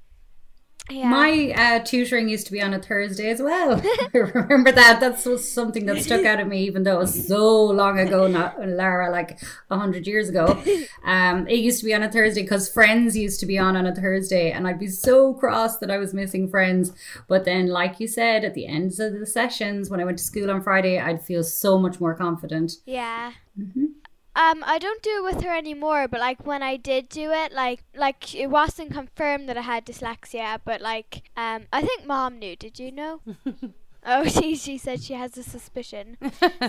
Yeah. 0.93 1.09
My 1.09 1.53
uh, 1.57 1.79
tutoring 1.85 2.29
used 2.29 2.47
to 2.47 2.53
be 2.53 2.61
on 2.63 2.75
a 2.75 2.79
Thursday 2.81 3.31
as 3.31 3.41
well. 3.41 3.81
I 4.15 4.19
remember 4.19 4.73
that. 4.73 5.01
That's 5.01 5.25
was 5.25 5.51
something 5.51 5.87
that 5.87 6.03
stuck 6.03 6.25
out 6.25 6.41
of 6.41 6.47
me, 6.49 6.65
even 6.65 6.83
though 6.83 6.97
it 6.97 7.01
was 7.01 7.27
so 7.27 7.65
long 7.65 7.99
ago, 7.99 8.27
not 8.27 8.57
Lara, 8.67 9.11
like 9.11 9.41
a 9.71 9.79
hundred 9.79 10.07
years 10.07 10.29
ago. 10.29 10.63
Um, 11.05 11.49
it 11.49 11.57
used 11.57 11.81
to 11.81 11.85
be 11.85 11.95
on 11.95 12.05
a 12.05 12.11
Thursday 12.11 12.43
because 12.43 12.69
Friends 12.69 13.17
used 13.17 13.41
to 13.41 13.47
be 13.47 13.59
on 13.59 13.77
on 13.77 13.87
a 13.87 13.95
Thursday, 13.95 14.53
and 14.53 14.69
I'd 14.69 14.79
be 14.79 14.87
so 14.87 15.35
cross 15.35 15.79
that 15.79 15.91
I 15.91 15.99
was 15.99 16.15
missing 16.15 16.49
Friends. 16.49 16.93
But 17.27 17.45
then, 17.45 17.67
like 17.67 17.99
you 17.99 18.07
said, 18.07 18.45
at 18.45 18.55
the 18.55 18.67
ends 18.67 19.01
of 19.01 19.19
the 19.19 19.27
sessions, 19.27 19.91
when 19.91 19.99
I 20.01 20.05
went 20.05 20.19
to 20.19 20.25
school 20.25 20.49
on 20.51 20.63
Friday, 20.63 21.01
I'd 21.01 21.21
feel 21.25 21.43
so 21.43 21.77
much 21.79 21.99
more 22.01 22.15
confident. 22.15 22.75
Yeah. 22.87 23.33
Mhm. 23.59 23.89
Um, 24.35 24.65
I 24.67 24.79
don't 24.79 25.03
do 25.03 25.19
it 25.19 25.35
with 25.35 25.45
her 25.45 25.55
anymore, 25.55 26.09
but 26.09 26.21
like 26.21 26.47
when 26.47 26.63
I 26.63 26.77
did 26.77 27.09
do 27.11 27.31
it, 27.33 27.53
like 27.53 27.85
like 27.95 28.35
it 28.35 28.49
wasn't 28.49 28.93
confirmed 28.93 29.49
that 29.49 29.59
I 29.59 29.63
had 29.63 29.85
dyslexia, 29.85 30.61
but 30.65 30.81
like 30.81 31.29
um, 31.37 31.67
I 31.73 31.83
think 31.83 32.07
mom 32.07 32.39
knew. 32.39 32.57
Did 32.57 32.79
you 32.79 32.93
know? 32.93 33.21
oh, 34.05 34.25
she 34.29 34.57
she 34.57 34.79
said 34.79 35.03
she 35.03 35.15
has 35.15 35.37
a 35.37 35.43
suspicion. 35.43 36.17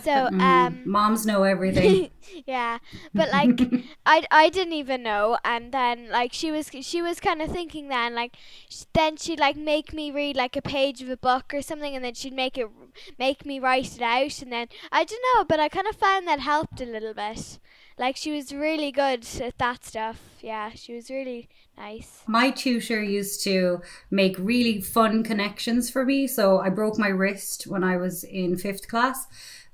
So 0.02 0.12
um, 0.40 0.82
Moms 0.86 1.26
know 1.26 1.44
everything. 1.44 2.12
yeah, 2.48 2.80
but 3.14 3.32
like 3.32 3.60
I, 4.06 4.26
I 4.32 4.50
didn't 4.50 4.74
even 4.74 5.04
know, 5.04 5.38
and 5.44 5.72
then 5.72 6.10
like 6.10 6.34
she 6.34 6.52
was 6.52 6.70
she 6.82 7.02
was 7.02 7.20
kind 7.20 7.42
of 7.42 7.52
thinking 7.52 7.88
then 7.90 8.16
like 8.16 8.36
sh- 8.70 8.84
then 8.94 9.18
she'd 9.18 9.40
like 9.40 9.58
make 9.58 9.94
me 9.94 10.12
read 10.12 10.36
like 10.36 10.56
a 10.56 10.62
page 10.62 11.02
of 11.02 11.10
a 11.10 11.18
book 11.18 11.54
or 11.54 11.62
something, 11.62 11.96
and 11.96 12.04
then 12.04 12.14
she'd 12.14 12.34
make 12.34 12.58
it 12.58 12.68
make 13.18 13.46
me 13.46 13.60
write 13.60 13.96
it 13.96 14.02
out, 14.02 14.42
and 14.42 14.52
then 14.52 14.68
I 14.92 15.04
don't 15.04 15.24
know, 15.36 15.46
but 15.46 15.60
I 15.60 15.70
kind 15.70 15.88
of 15.88 15.96
found 15.96 16.28
that 16.28 16.40
helped 16.40 16.82
a 16.82 16.86
little 16.86 17.14
bit. 17.14 17.60
Like 17.98 18.16
she 18.16 18.32
was 18.32 18.54
really 18.54 18.92
good 18.92 19.26
at 19.42 19.58
that 19.58 19.86
stuff. 19.86 20.20
Yeah, 20.42 20.72
she 20.76 20.96
was 20.96 21.10
really 21.10 21.48
nice. 21.78 22.22
My 22.28 22.50
tutor 22.52 23.02
used 23.02 23.44
to 23.44 23.82
make 24.12 24.36
really 24.38 24.82
fun 24.82 25.24
connections 25.24 25.90
for 25.90 26.06
me. 26.06 26.28
So 26.28 26.60
I 26.60 26.70
broke 26.70 26.98
my 26.98 27.10
wrist 27.10 27.68
when 27.68 27.84
I 27.84 27.98
was 27.98 28.24
in 28.24 28.58
fifth 28.58 28.88
class 28.88 29.28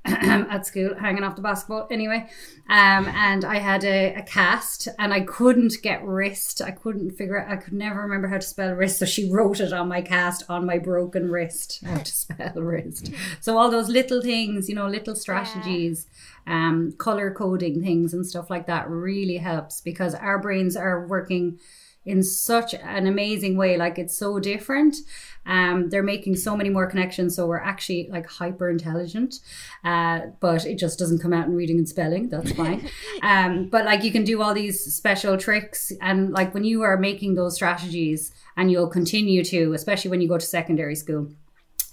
at 0.49 0.65
school, 0.65 0.95
hanging 0.95 1.23
off 1.23 1.35
the 1.35 1.41
basketball 1.41 1.87
anyway. 1.91 2.29
Um, 2.69 3.07
and 3.07 3.45
I 3.45 3.57
had 3.59 3.83
a, 3.83 4.13
a 4.15 4.21
cast 4.23 4.87
and 4.97 5.13
I 5.13 5.21
couldn't 5.21 5.75
get 5.81 6.03
wrist. 6.03 6.61
I 6.61 6.71
couldn't 6.71 7.11
figure 7.11 7.41
out, 7.41 7.51
I 7.51 7.55
could 7.55 7.73
never 7.73 8.01
remember 8.01 8.27
how 8.27 8.37
to 8.37 8.41
spell 8.41 8.73
wrist. 8.73 8.99
So 8.99 9.05
she 9.05 9.31
wrote 9.31 9.59
it 9.59 9.73
on 9.73 9.87
my 9.87 10.01
cast 10.01 10.43
on 10.49 10.65
my 10.65 10.77
broken 10.77 11.29
wrist, 11.29 11.81
how 11.85 11.97
to 11.97 12.11
spell 12.11 12.53
wrist. 12.55 13.11
So 13.41 13.57
all 13.57 13.71
those 13.71 13.89
little 13.89 14.21
things, 14.21 14.69
you 14.69 14.75
know, 14.75 14.87
little 14.87 15.15
strategies, 15.15 16.07
um, 16.47 16.93
color 16.93 17.31
coding 17.31 17.81
things 17.81 18.13
and 18.13 18.25
stuff 18.25 18.49
like 18.49 18.67
that 18.67 18.89
really 18.89 19.37
helps 19.37 19.81
because 19.81 20.15
our 20.15 20.39
brains 20.39 20.75
are 20.75 21.07
working 21.07 21.59
in 22.05 22.23
such 22.23 22.73
an 22.73 23.07
amazing 23.07 23.57
way. 23.57 23.77
Like 23.77 23.99
it's 23.99 24.17
so 24.17 24.39
different. 24.39 24.95
Um, 25.45 25.89
they're 25.89 26.03
making 26.03 26.35
so 26.35 26.55
many 26.55 26.69
more 26.69 26.87
connections. 26.87 27.35
So 27.35 27.47
we're 27.47 27.59
actually 27.59 28.07
like 28.11 28.27
hyper 28.27 28.69
intelligent, 28.69 29.39
uh, 29.83 30.21
but 30.39 30.65
it 30.65 30.77
just 30.77 30.99
doesn't 30.99 31.19
come 31.19 31.33
out 31.33 31.47
in 31.47 31.55
reading 31.55 31.77
and 31.77 31.89
spelling. 31.89 32.29
That's 32.29 32.51
fine. 32.51 32.89
um, 33.21 33.67
but 33.69 33.85
like 33.85 34.03
you 34.03 34.11
can 34.11 34.23
do 34.23 34.41
all 34.41 34.53
these 34.53 34.93
special 34.93 35.37
tricks. 35.37 35.91
And 36.01 36.31
like 36.31 36.53
when 36.53 36.63
you 36.63 36.81
are 36.83 36.97
making 36.97 37.35
those 37.35 37.55
strategies 37.55 38.31
and 38.57 38.71
you'll 38.71 38.89
continue 38.89 39.43
to, 39.45 39.73
especially 39.73 40.11
when 40.11 40.21
you 40.21 40.27
go 40.27 40.37
to 40.37 40.45
secondary 40.45 40.95
school, 40.95 41.29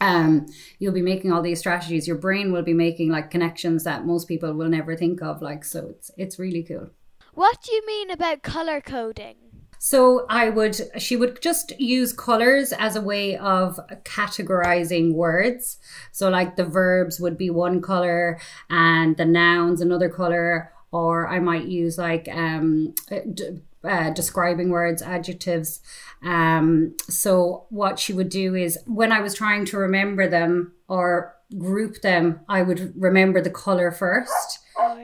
um, 0.00 0.46
you'll 0.78 0.92
be 0.92 1.02
making 1.02 1.32
all 1.32 1.42
these 1.42 1.58
strategies. 1.58 2.06
Your 2.06 2.18
brain 2.18 2.52
will 2.52 2.62
be 2.62 2.74
making 2.74 3.10
like 3.10 3.30
connections 3.30 3.84
that 3.84 4.04
most 4.04 4.28
people 4.28 4.52
will 4.52 4.68
never 4.68 4.94
think 4.96 5.22
of. 5.22 5.40
Like, 5.40 5.64
so 5.64 5.86
it's, 5.88 6.10
it's 6.18 6.38
really 6.38 6.62
cool. 6.62 6.90
What 7.32 7.62
do 7.62 7.74
you 7.74 7.86
mean 7.86 8.10
about 8.10 8.42
color 8.42 8.80
coding? 8.80 9.36
So 9.78 10.26
I 10.28 10.50
would, 10.50 10.80
she 10.98 11.16
would 11.16 11.40
just 11.40 11.78
use 11.78 12.12
colors 12.12 12.72
as 12.72 12.96
a 12.96 13.00
way 13.00 13.36
of 13.36 13.78
categorizing 14.04 15.14
words. 15.14 15.78
So 16.12 16.28
like 16.28 16.56
the 16.56 16.64
verbs 16.64 17.20
would 17.20 17.38
be 17.38 17.50
one 17.50 17.80
color 17.80 18.40
and 18.68 19.16
the 19.16 19.24
nouns 19.24 19.80
another 19.80 20.08
color, 20.08 20.72
or 20.92 21.28
I 21.28 21.38
might 21.40 21.66
use 21.66 21.98
like 21.98 22.28
um, 22.28 22.94
d- 23.08 23.60
uh, 23.84 24.10
describing 24.10 24.70
words, 24.70 25.02
adjectives. 25.02 25.80
Um, 26.22 26.96
so 27.08 27.66
what 27.70 27.98
she 27.98 28.12
would 28.12 28.28
do 28.28 28.54
is 28.54 28.78
when 28.86 29.12
I 29.12 29.20
was 29.20 29.34
trying 29.34 29.64
to 29.66 29.78
remember 29.78 30.28
them 30.28 30.72
or 30.88 31.34
group 31.56 32.00
them, 32.00 32.40
I 32.48 32.62
would 32.62 32.92
remember 32.96 33.40
the 33.40 33.50
color 33.50 33.92
first, 33.92 34.58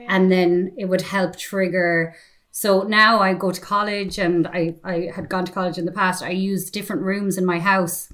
and 0.09 0.31
then 0.31 0.73
it 0.77 0.85
would 0.85 1.01
help 1.01 1.37
trigger. 1.37 2.15
So 2.55 2.83
now 2.83 3.19
I 3.19 3.33
go 3.33 3.51
to 3.51 3.59
college 3.59 4.19
and 4.19 4.45
I, 4.45 4.75
I 4.83 5.09
had 5.15 5.27
gone 5.27 5.43
to 5.45 5.51
college 5.51 5.79
in 5.79 5.85
the 5.85 5.91
past. 5.91 6.21
I 6.21 6.29
use 6.29 6.69
different 6.69 7.01
rooms 7.01 7.39
in 7.39 7.45
my 7.47 7.57
house. 7.57 8.13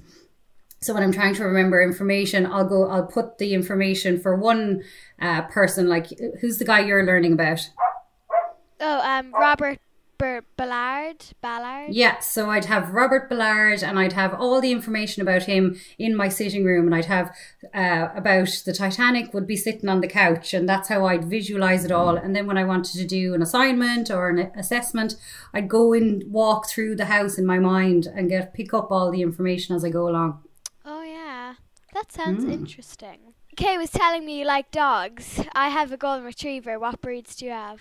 So 0.80 0.94
when 0.94 1.02
I'm 1.02 1.12
trying 1.12 1.34
to 1.34 1.44
remember 1.44 1.82
information, 1.82 2.46
I'll 2.46 2.64
go, 2.64 2.88
I'll 2.88 3.04
put 3.04 3.36
the 3.36 3.52
information 3.52 4.18
for 4.18 4.34
one 4.34 4.82
uh, 5.20 5.42
person, 5.42 5.90
like 5.90 6.06
who's 6.40 6.56
the 6.56 6.64
guy 6.64 6.80
you're 6.80 7.04
learning 7.04 7.34
about? 7.34 7.68
Oh, 8.80 9.00
um, 9.00 9.30
Robert 9.30 9.78
Ber- 10.20 10.44
Ballard. 10.58 11.24
Ballard. 11.40 11.94
Yeah, 11.94 12.18
so 12.18 12.50
I'd 12.50 12.66
have 12.66 12.90
Robert 12.90 13.30
Ballard 13.30 13.82
and 13.82 13.98
I'd 13.98 14.12
have 14.12 14.34
all 14.34 14.60
the 14.60 14.70
information 14.70 15.22
about 15.22 15.44
him 15.44 15.80
in 15.98 16.14
my 16.14 16.28
sitting 16.28 16.62
room 16.62 16.84
and 16.84 16.94
I'd 16.94 17.06
have 17.06 17.34
uh, 17.72 18.08
about 18.14 18.50
the 18.66 18.74
Titanic 18.74 19.32
would 19.32 19.46
be 19.46 19.56
sitting 19.56 19.88
on 19.88 20.02
the 20.02 20.06
couch 20.06 20.52
and 20.52 20.68
that's 20.68 20.90
how 20.90 21.06
I'd 21.06 21.24
visualize 21.24 21.86
it 21.86 21.90
all. 21.90 22.18
And 22.18 22.36
then 22.36 22.46
when 22.46 22.58
I 22.58 22.64
wanted 22.64 22.98
to 22.98 23.06
do 23.06 23.32
an 23.32 23.40
assignment 23.40 24.10
or 24.10 24.28
an 24.28 24.52
assessment, 24.54 25.16
I'd 25.54 25.70
go 25.70 25.94
and 25.94 26.22
walk 26.30 26.68
through 26.68 26.96
the 26.96 27.06
house 27.06 27.38
in 27.38 27.46
my 27.46 27.58
mind 27.58 28.06
and 28.06 28.28
get 28.28 28.52
pick 28.52 28.74
up 28.74 28.92
all 28.92 29.10
the 29.10 29.22
information 29.22 29.74
as 29.74 29.86
I 29.86 29.88
go 29.88 30.06
along. 30.06 30.42
Oh 30.84 31.02
yeah, 31.02 31.54
that 31.94 32.12
sounds 32.12 32.44
interesting. 32.44 33.32
Kay 33.56 33.78
was 33.78 33.90
telling 33.90 34.26
me 34.26 34.40
you 34.40 34.44
like 34.44 34.70
dogs. 34.70 35.40
I 35.54 35.70
have 35.70 35.92
a 35.92 35.96
golden 35.96 36.26
retriever. 36.26 36.78
What 36.78 37.00
breeds 37.00 37.36
do 37.36 37.46
you 37.46 37.52
have? 37.52 37.80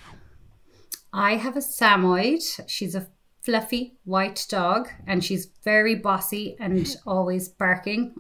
I 1.14 1.36
have 1.36 1.58
a 1.58 1.62
Samoyed. 1.62 2.44
She's 2.68 2.96
a 2.96 3.08
fluffy 3.42 3.98
white 4.04 4.46
dog 4.50 4.90
and 5.08 5.24
she's 5.24 5.48
very 5.64 5.96
bossy 5.96 6.56
and 6.60 6.96
always 7.08 7.50
barking. 7.50 8.16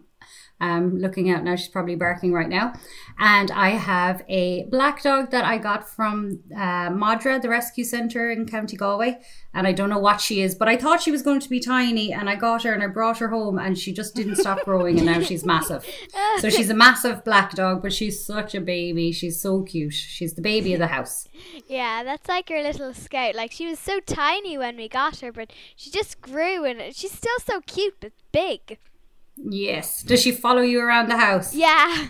Um, 0.61 0.97
looking 0.97 1.29
out 1.31 1.43
now, 1.43 1.55
she's 1.55 1.69
probably 1.69 1.95
barking 1.95 2.33
right 2.33 2.49
now. 2.49 2.73
And 3.17 3.51
I 3.51 3.69
have 3.69 4.23
a 4.27 4.65
black 4.65 5.01
dog 5.03 5.31
that 5.31 5.45
I 5.45 5.57
got 5.57 5.89
from 5.89 6.39
uh, 6.53 6.89
Madra, 6.89 7.41
the 7.41 7.49
rescue 7.49 7.83
centre 7.83 8.29
in 8.29 8.45
County 8.45 8.77
Galway. 8.77 9.19
And 9.53 9.65
I 9.65 9.71
don't 9.71 9.89
know 9.89 9.99
what 9.99 10.21
she 10.21 10.41
is, 10.41 10.55
but 10.55 10.67
I 10.67 10.77
thought 10.77 11.01
she 11.01 11.11
was 11.11 11.21
going 11.21 11.39
to 11.39 11.49
be 11.49 11.59
tiny. 11.59 12.13
And 12.13 12.29
I 12.29 12.35
got 12.35 12.63
her 12.63 12.73
and 12.73 12.83
I 12.83 12.87
brought 12.87 13.17
her 13.17 13.29
home 13.29 13.57
and 13.57 13.77
she 13.77 13.93
just 13.93 14.15
didn't 14.15 14.35
stop 14.35 14.63
growing. 14.63 14.97
And 14.97 15.05
now 15.05 15.21
she's 15.21 15.45
massive. 15.45 15.85
So 16.39 16.49
she's 16.49 16.69
a 16.69 16.73
massive 16.75 17.23
black 17.23 17.55
dog, 17.55 17.81
but 17.81 17.91
she's 17.91 18.23
such 18.23 18.53
a 18.53 18.61
baby. 18.61 19.11
She's 19.11 19.41
so 19.41 19.63
cute. 19.63 19.93
She's 19.93 20.33
the 20.33 20.41
baby 20.41 20.73
of 20.73 20.79
the 20.79 20.87
house. 20.87 21.27
Yeah, 21.67 22.03
that's 22.03 22.27
like 22.27 22.49
her 22.49 22.61
little 22.61 22.93
scout. 22.93 23.35
Like 23.35 23.51
she 23.51 23.65
was 23.65 23.79
so 23.79 23.99
tiny 23.99 24.57
when 24.57 24.77
we 24.77 24.87
got 24.87 25.19
her, 25.21 25.31
but 25.31 25.51
she 25.75 25.89
just 25.89 26.21
grew 26.21 26.65
and 26.65 26.95
she's 26.95 27.11
still 27.11 27.39
so 27.43 27.61
cute 27.61 27.95
but 27.99 28.11
big. 28.31 28.77
Yes. 29.41 30.03
Does 30.03 30.21
she 30.21 30.31
follow 30.31 30.61
you 30.61 30.81
around 30.81 31.09
the 31.09 31.17
house? 31.17 31.53
Yeah. 31.53 32.07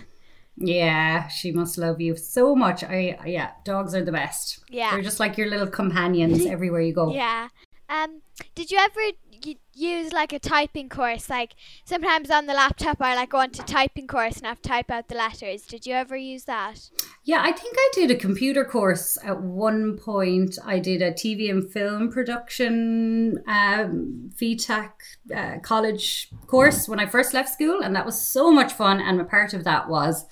Yeah, 0.56 1.28
she 1.28 1.52
must 1.52 1.78
love 1.78 2.00
you 2.00 2.16
so 2.16 2.54
much. 2.54 2.84
I 2.84 3.18
yeah, 3.24 3.52
dogs 3.64 3.94
are 3.94 4.04
the 4.04 4.12
best. 4.12 4.62
Yeah. 4.68 4.90
They're 4.90 5.02
just 5.02 5.20
like 5.20 5.38
your 5.38 5.48
little 5.48 5.66
companions 5.66 6.44
everywhere 6.54 6.82
you 6.82 6.92
go. 6.92 7.12
Yeah. 7.14 7.48
Um, 7.88 8.20
did 8.54 8.70
you 8.70 8.78
ever 8.78 9.00
y- 9.44 9.56
use 9.74 10.12
like 10.12 10.32
a 10.32 10.38
typing 10.38 10.88
course? 10.88 11.28
Like 11.30 11.54
sometimes 11.84 12.30
on 12.30 12.46
the 12.46 12.54
laptop, 12.54 13.00
I 13.00 13.14
like 13.14 13.30
go 13.30 13.38
onto 13.38 13.62
typing 13.62 14.06
course 14.06 14.36
and 14.36 14.46
have 14.46 14.62
to 14.62 14.68
type 14.68 14.90
out 14.90 15.08
the 15.08 15.14
letters. 15.14 15.66
Did 15.66 15.86
you 15.86 15.94
ever 15.94 16.16
use 16.16 16.44
that? 16.44 16.90
Yeah, 17.24 17.42
I 17.42 17.52
think 17.52 17.74
I 17.78 17.90
did 17.94 18.10
a 18.10 18.16
computer 18.16 18.64
course 18.64 19.18
at 19.24 19.40
one 19.40 19.98
point. 19.98 20.58
I 20.64 20.78
did 20.78 21.02
a 21.02 21.12
TV 21.12 21.50
and 21.50 21.70
film 21.70 22.10
production 22.10 23.42
um, 23.46 24.30
VTech 24.34 24.90
uh, 25.34 25.58
college 25.62 26.28
course 26.46 26.88
when 26.88 26.98
I 26.98 27.06
first 27.06 27.34
left 27.34 27.50
school, 27.50 27.80
and 27.82 27.94
that 27.94 28.06
was 28.06 28.20
so 28.20 28.50
much 28.50 28.72
fun. 28.72 29.00
And 29.00 29.20
a 29.20 29.24
part 29.24 29.54
of 29.54 29.64
that 29.64 29.88
was 29.88 30.24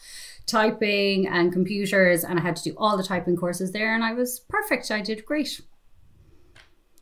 typing 0.47 1.29
and 1.29 1.53
computers, 1.53 2.25
and 2.25 2.39
I 2.39 2.43
had 2.43 2.57
to 2.57 2.63
do 2.63 2.75
all 2.77 2.97
the 2.97 3.03
typing 3.03 3.37
courses 3.37 3.73
there, 3.73 3.95
and 3.95 4.03
I 4.03 4.15
was 4.15 4.41
perfect. 4.41 4.91
I 4.91 5.01
did 5.01 5.25
great. 5.25 5.61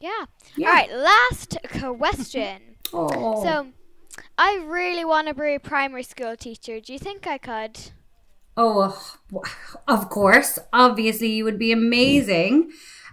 Yeah. 0.00 0.26
Yeah. 0.56 0.68
All 0.68 0.74
right. 0.74 0.90
Last 0.92 1.58
question. 1.98 2.62
Oh, 2.92 3.42
So, 3.42 3.66
I 4.38 4.64
really 4.64 5.04
want 5.04 5.26
to 5.26 5.34
be 5.34 5.56
a 5.56 5.60
primary 5.60 6.04
school 6.04 6.36
teacher. 6.36 6.78
Do 6.78 6.92
you 6.92 7.00
think 7.00 7.26
I 7.26 7.36
could? 7.36 7.90
Oh, 8.56 9.16
of 9.88 10.08
course. 10.08 10.60
Obviously, 10.72 11.32
you 11.32 11.44
would 11.44 11.58
be 11.58 11.72
amazing. 11.72 12.70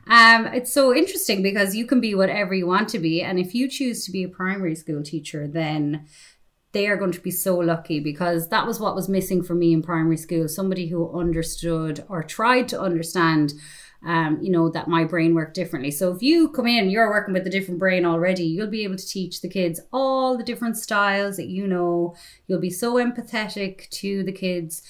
Um, 0.08 0.46
it's 0.48 0.72
so 0.72 0.96
interesting 0.96 1.42
because 1.42 1.76
you 1.76 1.88
can 1.88 2.00
be 2.02 2.14
whatever 2.14 2.54
you 2.54 2.68
want 2.68 2.88
to 2.90 3.00
be. 3.00 3.22
And 3.22 3.40
if 3.40 3.56
you 3.56 3.68
choose 3.68 4.06
to 4.06 4.12
be 4.12 4.24
a 4.24 4.30
primary 4.30 4.76
school 4.76 5.02
teacher, 5.02 5.48
then 5.48 6.06
they 6.74 6.88
are 6.88 6.98
going 6.98 7.12
to 7.12 7.22
be 7.22 7.32
so 7.32 7.58
lucky 7.58 8.00
because 8.00 8.50
that 8.50 8.68
was 8.68 8.80
what 8.80 8.96
was 8.96 9.08
missing 9.08 9.44
for 9.44 9.54
me 9.56 9.74
in 9.74 9.82
primary 9.82 10.18
school 10.18 10.48
somebody 10.48 10.88
who 10.88 11.18
understood 11.18 12.04
or 12.10 12.24
tried 12.24 12.68
to 12.68 12.82
understand 12.82 13.54
um, 14.06 14.40
you 14.42 14.52
know 14.52 14.70
that 14.70 14.88
my 14.88 15.04
brain 15.06 15.34
worked 15.34 15.54
differently. 15.56 15.92
So 15.92 16.12
if 16.14 16.22
you 16.22 16.50
come 16.50 16.68
in 16.68 16.90
you're 16.90 17.10
working 17.10 17.34
with 17.34 17.48
a 17.48 17.50
different 17.50 17.80
brain 17.80 18.06
already 18.06 18.44
you'll 18.44 18.68
be 18.68 18.84
able 18.84 18.98
to 18.98 19.08
teach 19.08 19.42
the 19.42 19.50
kids 19.50 19.80
all 19.92 20.38
the 20.38 20.44
different 20.44 20.78
styles 20.78 21.38
that 21.38 21.48
you 21.48 21.68
know. 21.68 22.16
You'll 22.48 22.60
be 22.60 22.70
so 22.70 22.96
empathetic 22.96 23.90
to 24.02 24.24
the 24.24 24.32
kids 24.32 24.82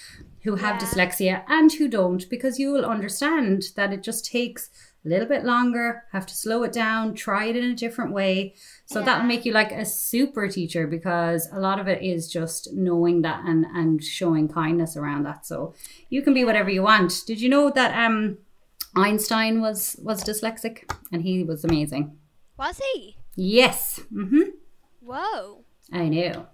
who 0.44 0.56
have 0.56 0.82
Yeah. 0.82 0.88
dyslexia 0.88 1.44
and 1.48 1.72
who 1.72 1.88
don't 1.88 2.28
because 2.30 2.60
you 2.60 2.72
will 2.74 2.86
understand 2.86 3.64
that 3.76 3.94
it 3.94 4.04
just 4.04 4.26
takes 4.26 4.70
a 5.06 5.10
little 5.10 5.28
bit 5.28 5.44
longer 5.44 6.04
have 6.14 6.26
to 6.26 6.34
slow 6.34 6.64
it 6.64 6.72
down 6.72 7.14
try 7.14 7.44
it 7.46 7.56
in 7.58 7.66
a 7.66 7.76
different 7.76 8.14
way. 8.14 8.54
So 8.86 9.02
that'll 9.02 9.26
make 9.28 9.44
you 9.46 9.52
like 9.52 9.72
a 9.72 9.86
super 9.86 10.48
teacher 10.48 10.88
because 10.88 11.50
a 11.52 11.60
lot 11.60 11.80
of 11.80 11.88
it 11.88 12.02
is 12.02 12.32
just 12.32 12.74
knowing 12.74 13.22
that 13.24 13.44
and 13.46 13.66
and 13.74 14.02
showing 14.04 14.48
kindness 14.48 14.96
around 14.96 15.24
that. 15.24 15.46
So 15.46 15.74
you 16.10 16.22
can 16.22 16.34
be 16.34 16.46
whatever 16.46 16.70
you 16.70 16.84
want. 16.84 17.24
Did 17.28 17.42
you 17.42 17.50
know 17.50 17.70
that 17.72 17.92
um 18.06 18.38
einstein 18.96 19.62
was 19.62 19.96
was 20.02 20.24
dyslexic 20.24 20.90
and 21.12 21.22
he 21.24 21.44
was 21.44 21.64
amazing 21.64 22.18
Was 22.58 22.80
he? 22.94 23.18
yes 23.36 24.00
mm-hmm 24.14 24.50
Whoa. 25.02 25.64
i 25.92 26.08
know 26.08 26.48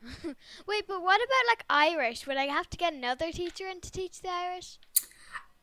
Wait, 0.66 0.84
but 0.86 1.02
what 1.02 1.16
about 1.20 1.44
like 1.48 1.64
Irish? 1.68 2.26
Would 2.26 2.36
I 2.36 2.44
have 2.44 2.70
to 2.70 2.76
get 2.78 2.92
another 2.94 3.30
teacher 3.32 3.66
in 3.66 3.80
to 3.80 3.90
teach 3.90 4.22
the 4.22 4.30
Irish? 4.30 4.78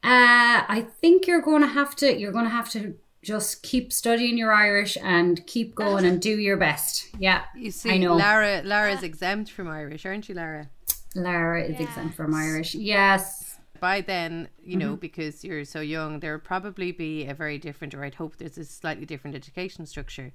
Uh, 0.03 0.61
I 0.67 0.85
think 1.01 1.25
you're 1.25 1.41
going 1.41 1.61
to 1.61 1.67
have 1.67 1.95
to. 1.97 2.15
You're 2.15 2.33
going 2.33 2.43
to 2.43 2.51
have 2.51 2.69
to 2.71 2.95
just 3.23 3.63
keep 3.63 3.91
studying 3.91 4.37
your 4.37 4.53
Irish 4.53 4.97
and 5.01 5.45
keep 5.47 5.73
going 5.83 6.05
and 6.05 6.21
do 6.21 6.37
your 6.37 6.57
best. 6.57 7.07
Yeah, 7.17 7.43
You 7.55 7.71
see, 7.71 7.91
I 7.91 7.97
know. 7.97 8.15
Lara 8.15 8.61
Lara 8.63 8.89
Lara's 8.89 9.03
exempt 9.03 9.49
from 9.51 9.67
Irish, 9.67 10.05
aren't 10.05 10.27
you, 10.29 10.35
Lara? 10.35 10.69
Lara 11.15 11.63
is 11.63 11.79
exempt 11.79 12.15
from 12.15 12.35
Irish. 12.35 12.75
Yes. 12.75 13.44
By 13.79 14.01
then, 14.01 14.49
you 14.63 14.77
know, 14.77 14.91
mm-hmm. 14.91 14.99
because 14.99 15.43
you're 15.43 15.65
so 15.65 15.81
young, 15.81 16.19
there 16.19 16.33
will 16.33 16.39
probably 16.39 16.91
be 16.91 17.25
a 17.25 17.33
very 17.33 17.57
different, 17.57 17.93
or 17.93 18.03
I'd 18.03 18.15
hope 18.15 18.37
there's 18.37 18.57
a 18.57 18.65
slightly 18.65 19.05
different 19.05 19.35
education 19.35 19.85
structure. 19.85 20.31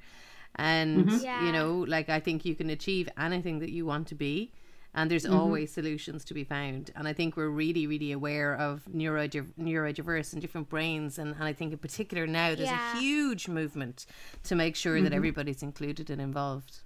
And, 0.57 1.07
mm-hmm. 1.07 1.25
Yeah. 1.25 1.47
you 1.47 1.53
know, 1.53 1.85
like 1.87 2.09
I 2.09 2.21
think 2.21 2.45
you 2.45 2.55
can 2.55 2.71
achieve 2.71 3.09
anything 3.19 3.61
that 3.61 3.71
you 3.71 3.87
want 3.87 4.09
to 4.09 4.15
be. 4.15 4.53
And 4.93 5.09
there's 5.09 5.25
mm-hmm. 5.25 5.37
always 5.37 5.73
solutions 5.73 6.25
to 6.25 6.35
be 6.35 6.43
found. 6.43 6.91
And 6.97 7.07
I 7.07 7.13
think 7.13 7.37
we're 7.37 7.49
really, 7.49 7.87
really 7.87 8.11
aware 8.11 8.57
of 8.57 8.93
neuro 8.93 9.29
neurodiverse 9.29 10.33
and 10.33 10.43
different 10.43 10.69
brains. 10.69 11.17
And, 11.19 11.35
and 11.35 11.45
I 11.45 11.53
think 11.53 11.73
in 11.73 11.79
particular 11.79 12.27
now 12.27 12.57
there's 12.57 12.69
Yeah. 12.69 12.97
a 12.97 13.01
huge 13.01 13.47
movement 13.47 14.07
to 14.45 14.57
make 14.57 14.75
sure 14.75 15.01
that 15.01 15.13
everybody's 15.13 15.63
included 15.63 16.11
and 16.11 16.21
involved. 16.21 16.81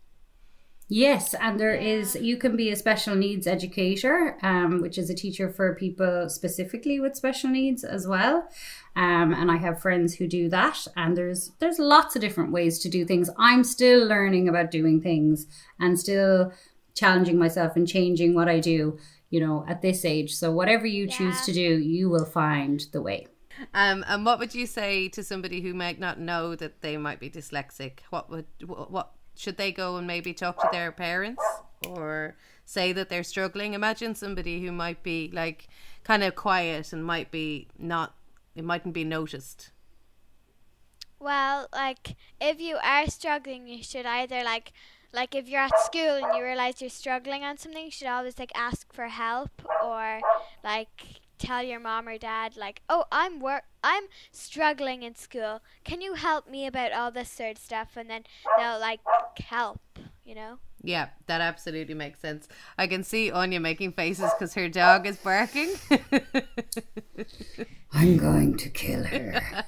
Yes, 0.88 1.34
and 1.34 1.58
there 1.58 1.74
is. 1.74 2.14
You 2.14 2.36
can 2.36 2.56
be 2.56 2.70
a 2.70 2.76
special 2.76 3.14
needs 3.14 3.46
educator, 3.46 4.36
um, 4.42 4.82
which 4.82 4.98
is 4.98 5.08
a 5.08 5.14
teacher 5.14 5.48
for 5.48 5.74
people 5.74 6.28
specifically 6.28 7.00
with 7.00 7.16
special 7.16 7.48
needs 7.50 7.84
as 7.84 8.06
well. 8.06 8.48
Um, 8.94 9.32
and 9.32 9.50
I 9.50 9.56
have 9.56 9.80
friends 9.80 10.14
who 10.14 10.26
do 10.26 10.48
that. 10.50 10.86
And 10.94 11.16
there's 11.16 11.52
there's 11.58 11.78
lots 11.78 12.16
of 12.16 12.20
different 12.20 12.52
ways 12.52 12.78
to 12.80 12.90
do 12.90 13.06
things. 13.06 13.30
I'm 13.38 13.64
still 13.64 14.06
learning 14.06 14.48
about 14.48 14.70
doing 14.70 15.00
things 15.00 15.46
and 15.80 15.98
still 15.98 16.52
challenging 16.94 17.38
myself 17.38 17.76
and 17.76 17.88
changing 17.88 18.34
what 18.34 18.48
I 18.48 18.60
do. 18.60 18.98
You 19.30 19.40
know, 19.40 19.64
at 19.66 19.80
this 19.80 20.04
age. 20.04 20.34
So 20.34 20.52
whatever 20.52 20.86
you 20.86 21.08
choose 21.08 21.40
to 21.46 21.52
do, 21.52 21.78
you 21.78 22.08
will 22.08 22.26
find 22.26 22.84
the 22.92 23.02
way. 23.02 23.26
Um, 23.72 24.04
and 24.06 24.24
what 24.24 24.38
would 24.38 24.54
you 24.54 24.66
say 24.66 25.08
to 25.08 25.24
somebody 25.24 25.60
who 25.60 25.74
might 25.74 25.98
not 25.98 26.20
know 26.20 26.54
that 26.54 26.82
they 26.82 26.96
might 26.96 27.20
be 27.20 27.30
dyslexic? 27.30 28.00
What 28.10 28.30
would 28.30 28.46
what, 28.64 28.90
what 28.90 29.13
should 29.34 29.56
they 29.56 29.72
go 29.72 29.96
and 29.96 30.06
maybe 30.06 30.32
talk 30.32 30.60
to 30.60 30.68
their 30.72 30.92
parents 30.92 31.42
or 31.88 32.36
say 32.64 32.92
that 32.92 33.08
they're 33.08 33.24
struggling? 33.24 33.74
Imagine 33.74 34.14
somebody 34.14 34.64
who 34.64 34.72
might 34.72 35.02
be 35.02 35.30
like 35.32 35.68
kind 36.02 36.22
of 36.22 36.34
quiet 36.34 36.92
and 36.92 37.04
might 37.04 37.30
be 37.30 37.68
not 37.78 38.14
it 38.54 38.64
mightn't 38.64 38.94
be 38.94 39.04
noticed. 39.04 39.70
Well, 41.18 41.68
like 41.72 42.16
if 42.40 42.60
you 42.60 42.76
are 42.82 43.06
struggling, 43.08 43.66
you 43.66 43.82
should 43.82 44.06
either 44.06 44.42
like 44.44 44.72
like 45.12 45.34
if 45.34 45.48
you're 45.48 45.60
at 45.60 45.78
school 45.84 46.16
and 46.16 46.36
you 46.36 46.42
realize 46.42 46.80
you're 46.80 46.90
struggling 46.90 47.44
on 47.44 47.56
something, 47.56 47.84
you 47.84 47.90
should 47.90 48.08
always 48.08 48.38
like 48.38 48.52
ask 48.54 48.92
for 48.92 49.08
help 49.08 49.50
or 49.82 50.20
like 50.62 51.20
tell 51.44 51.62
your 51.62 51.80
mom 51.80 52.08
or 52.08 52.18
dad 52.18 52.56
like, 52.56 52.80
"Oh, 52.88 53.04
I'm 53.12 53.40
work 53.40 53.64
I'm 53.82 54.04
struggling 54.32 55.02
in 55.02 55.14
school. 55.14 55.60
Can 55.84 56.00
you 56.00 56.14
help 56.14 56.48
me 56.48 56.66
about 56.66 56.92
all 56.92 57.10
this 57.10 57.30
sort 57.30 57.52
of 57.52 57.58
stuff?" 57.58 57.96
And 57.96 58.08
then 58.08 58.24
they'll 58.56 58.80
like 58.80 59.00
help, 59.38 59.80
you 60.24 60.34
know? 60.34 60.58
Yeah, 60.82 61.08
that 61.26 61.40
absolutely 61.40 61.94
makes 61.94 62.20
sense. 62.20 62.46
I 62.76 62.86
can 62.86 63.04
see 63.04 63.30
Aine 63.32 63.60
making 63.62 63.92
faces 63.92 64.30
because 64.38 64.52
her 64.54 64.68
dog 64.68 65.06
is 65.06 65.16
barking. 65.16 65.70
I'm 67.92 68.16
going 68.18 68.56
to 68.58 68.68
kill 68.68 69.02
her. 69.04 69.64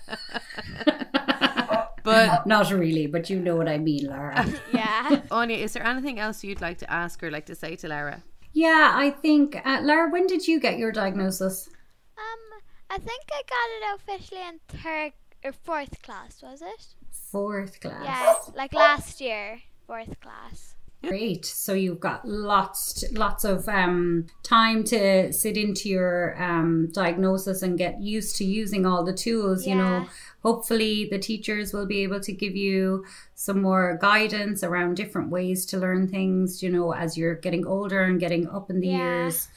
but 2.03 2.47
Not 2.47 2.71
really, 2.71 3.07
but 3.07 3.31
you 3.31 3.41
know 3.41 3.57
what 3.57 3.69
I 3.69 3.79
mean, 3.79 4.07
lara 4.09 4.45
Yeah. 4.73 5.23
Aine, 5.33 5.51
is 5.53 5.73
there 5.73 5.87
anything 5.87 6.19
else 6.19 6.45
you'd 6.45 6.61
like 6.61 6.79
to 6.79 6.93
ask 6.93 7.23
or 7.23 7.31
like 7.31 7.47
to 7.47 7.55
say 7.55 7.77
to 7.77 7.89
Lara? 7.89 8.23
Yeah, 8.57 8.93
I 8.95 9.11
think, 9.11 9.61
uh, 9.65 9.81
Laura, 9.83 10.11
when 10.11 10.27
did 10.27 10.49
you 10.49 10.59
get 10.59 10.79
your 10.79 10.91
diagnosis? 10.93 11.69
um 12.17 12.61
I 12.89 12.99
think 12.99 13.23
I 13.31 13.43
got 13.57 13.69
it 13.77 13.83
officially 13.97 14.41
in 14.51 14.61
third 14.83 15.13
or 15.45 15.53
fourth 15.53 16.01
class, 16.03 16.41
was 16.43 16.63
it? 16.63 16.87
Fourth 17.33 17.81
class. 17.81 18.05
Yeah, 18.05 18.35
like 18.57 18.73
last 18.73 19.21
year, 19.21 19.61
fourth 19.87 20.19
class. 20.21 20.75
Great. 21.05 21.45
So 21.45 21.75
you've 21.75 22.01
got 22.01 22.27
lots, 22.27 23.05
lots 23.13 23.45
of 23.45 23.69
um, 23.69 24.27
time 24.43 24.83
to 24.85 25.33
sit 25.33 25.57
into 25.57 25.89
your 25.89 26.43
um, 26.43 26.89
diagnosis 26.93 27.63
and 27.63 27.77
get 27.77 28.01
used 28.01 28.37
to 28.37 28.45
using 28.45 28.87
all 28.87 29.05
the 29.05 29.13
tools. 29.13 29.67
You 29.67 29.75
know, 29.77 29.99
Yeah. 29.99 30.09
Hopefully 30.47 31.09
the 31.11 31.19
teachers 31.19 31.73
will 31.75 31.87
be 31.87 32.03
able 32.07 32.21
to 32.21 32.33
give 32.33 32.55
you 32.55 33.05
some 33.35 33.61
more 33.63 33.99
guidance 34.01 34.63
around 34.63 34.97
different 34.97 35.29
ways 35.37 35.67
to 35.67 35.77
learn 35.85 36.07
things. 36.09 36.63
You 36.63 36.71
know, 36.71 36.93
as 36.93 37.19
you're 37.19 37.35
getting 37.47 37.67
older 37.67 38.01
and 38.09 38.21
getting 38.21 38.49
up 38.49 38.71
in 38.71 38.81
the 38.81 38.89
Yeah. 38.89 38.99
years. 38.99 39.49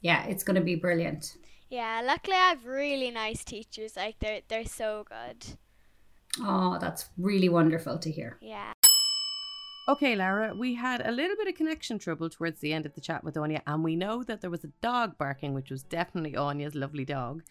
Yeah, 0.00 0.24
it's 0.30 0.44
going 0.44 0.56
to 0.60 0.66
be 0.72 0.76
brilliant. 0.76 1.36
Yeah, 1.70 2.02
luckily 2.04 2.36
I 2.36 2.48
have 2.50 2.64
really 2.66 3.10
nice 3.10 3.44
teachers. 3.44 3.96
Like 3.96 4.16
they're 4.20 4.40
they're 4.48 4.64
so 4.82 5.04
good. 5.16 5.38
Oh, 6.40 6.78
that's 6.80 7.08
really 7.18 7.48
wonderful 7.48 7.98
to 7.98 8.10
hear. 8.10 8.38
Yeah. 8.40 8.72
Okay, 9.86 10.16
Lara, 10.16 10.54
we 10.54 10.76
had 10.76 11.06
a 11.06 11.12
little 11.12 11.36
bit 11.36 11.46
of 11.46 11.56
connection 11.56 11.98
trouble 11.98 12.30
towards 12.30 12.60
the 12.60 12.72
end 12.72 12.86
of 12.86 12.94
the 12.94 13.02
chat 13.02 13.22
with 13.22 13.36
Aine, 13.36 13.60
and 13.66 13.84
we 13.84 13.96
know 13.96 14.22
that 14.22 14.40
there 14.40 14.48
was 14.48 14.64
a 14.64 14.72
dog 14.80 15.18
barking, 15.18 15.52
which 15.52 15.70
was 15.70 15.82
definitely 15.82 16.34
Aine's 16.38 16.74
lovely 16.74 17.04
dog. 17.04 17.42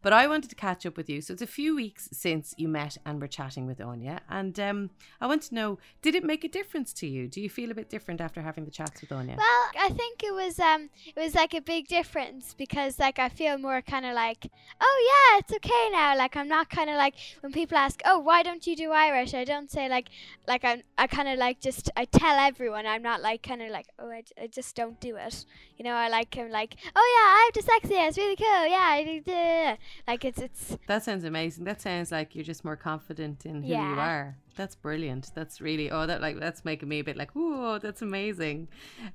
But 0.00 0.14
I 0.14 0.26
wanted 0.26 0.48
to 0.48 0.56
catch 0.56 0.86
up 0.86 0.96
with 0.96 1.10
you. 1.10 1.20
So 1.20 1.34
it's 1.34 1.42
a 1.42 1.46
few 1.46 1.76
weeks 1.76 2.08
since 2.10 2.54
you 2.56 2.66
met 2.66 2.96
and 3.04 3.20
were 3.20 3.28
chatting 3.28 3.66
with 3.66 3.78
Aine, 3.78 4.18
and 4.30 4.58
um, 4.58 4.90
I 5.20 5.26
want 5.26 5.42
to 5.42 5.54
know: 5.54 5.78
did 6.00 6.14
it 6.14 6.24
make 6.24 6.44
a 6.44 6.48
difference 6.48 6.94
to 6.94 7.06
you? 7.06 7.28
Do 7.28 7.42
you 7.42 7.50
feel 7.50 7.70
a 7.70 7.74
bit 7.74 7.90
different 7.90 8.22
after 8.22 8.40
having 8.40 8.64
the 8.64 8.70
chats 8.70 9.02
with 9.02 9.12
Aine? 9.12 9.36
Well, 9.36 9.70
I 9.78 9.90
think 9.90 10.22
it 10.22 10.32
was 10.32 10.58
um 10.58 10.88
it 11.14 11.20
was 11.20 11.34
like 11.34 11.52
a 11.52 11.60
big 11.60 11.88
difference 11.88 12.54
because 12.54 12.98
like 12.98 13.18
I 13.18 13.28
feel 13.28 13.58
more 13.58 13.82
kind 13.82 14.06
of 14.06 14.14
like 14.14 14.50
oh 14.80 15.10
yeah 15.10 15.40
it's 15.40 15.52
okay 15.52 15.88
now 15.92 16.16
like 16.16 16.36
I'm 16.36 16.48
not 16.48 16.70
kind 16.70 16.88
of 16.88 16.96
like 16.96 17.16
when 17.40 17.52
people 17.52 17.76
ask 17.76 18.00
oh 18.06 18.18
why 18.18 18.42
don't 18.42 18.66
you 18.66 18.76
do 18.76 18.92
Irish 18.92 19.34
I 19.34 19.44
don't 19.44 19.70
say 19.70 19.90
like 19.90 20.08
like 20.48 20.64
I'm 20.64 20.82
I 20.96 21.06
kind 21.06 21.28
of 21.28 21.38
like 21.38 21.60
just 21.60 21.81
I 21.96 22.04
tell 22.04 22.38
everyone 22.38 22.86
I'm 22.86 23.02
not 23.02 23.22
like 23.22 23.42
kind 23.42 23.62
of 23.62 23.70
like 23.70 23.86
oh 23.98 24.10
I, 24.10 24.22
j- 24.22 24.42
I 24.44 24.46
just 24.46 24.74
don't 24.74 25.00
do 25.00 25.16
it 25.16 25.44
you 25.76 25.84
know 25.84 25.94
I 25.94 26.08
like 26.08 26.36
I'm 26.38 26.50
like 26.50 26.76
oh 26.94 27.16
yeah 27.16 27.28
I 27.28 27.50
have 27.54 27.64
dyslexia 27.64 28.08
it's 28.08 28.18
really 28.18 28.36
cool 28.36 28.66
yeah 28.66 28.78
I 28.80 29.78
like 30.06 30.24
it's 30.24 30.40
it's 30.40 30.76
That 30.86 31.02
sounds 31.02 31.24
amazing. 31.24 31.64
That 31.64 31.80
sounds 31.80 32.10
like 32.12 32.34
you're 32.34 32.44
just 32.44 32.64
more 32.64 32.76
confident 32.76 33.46
in 33.46 33.62
who 33.62 33.68
you 33.68 33.74
are. 33.98 34.36
That's 34.54 34.74
brilliant. 34.74 35.30
That's 35.34 35.60
really 35.60 35.90
oh 35.90 36.06
that 36.06 36.20
like 36.20 36.38
that's 36.38 36.64
making 36.64 36.88
me 36.88 36.98
a 37.00 37.04
bit 37.04 37.16
like 37.16 37.30
whoa 37.32 37.78
that's 37.78 38.02
amazing. 38.02 38.68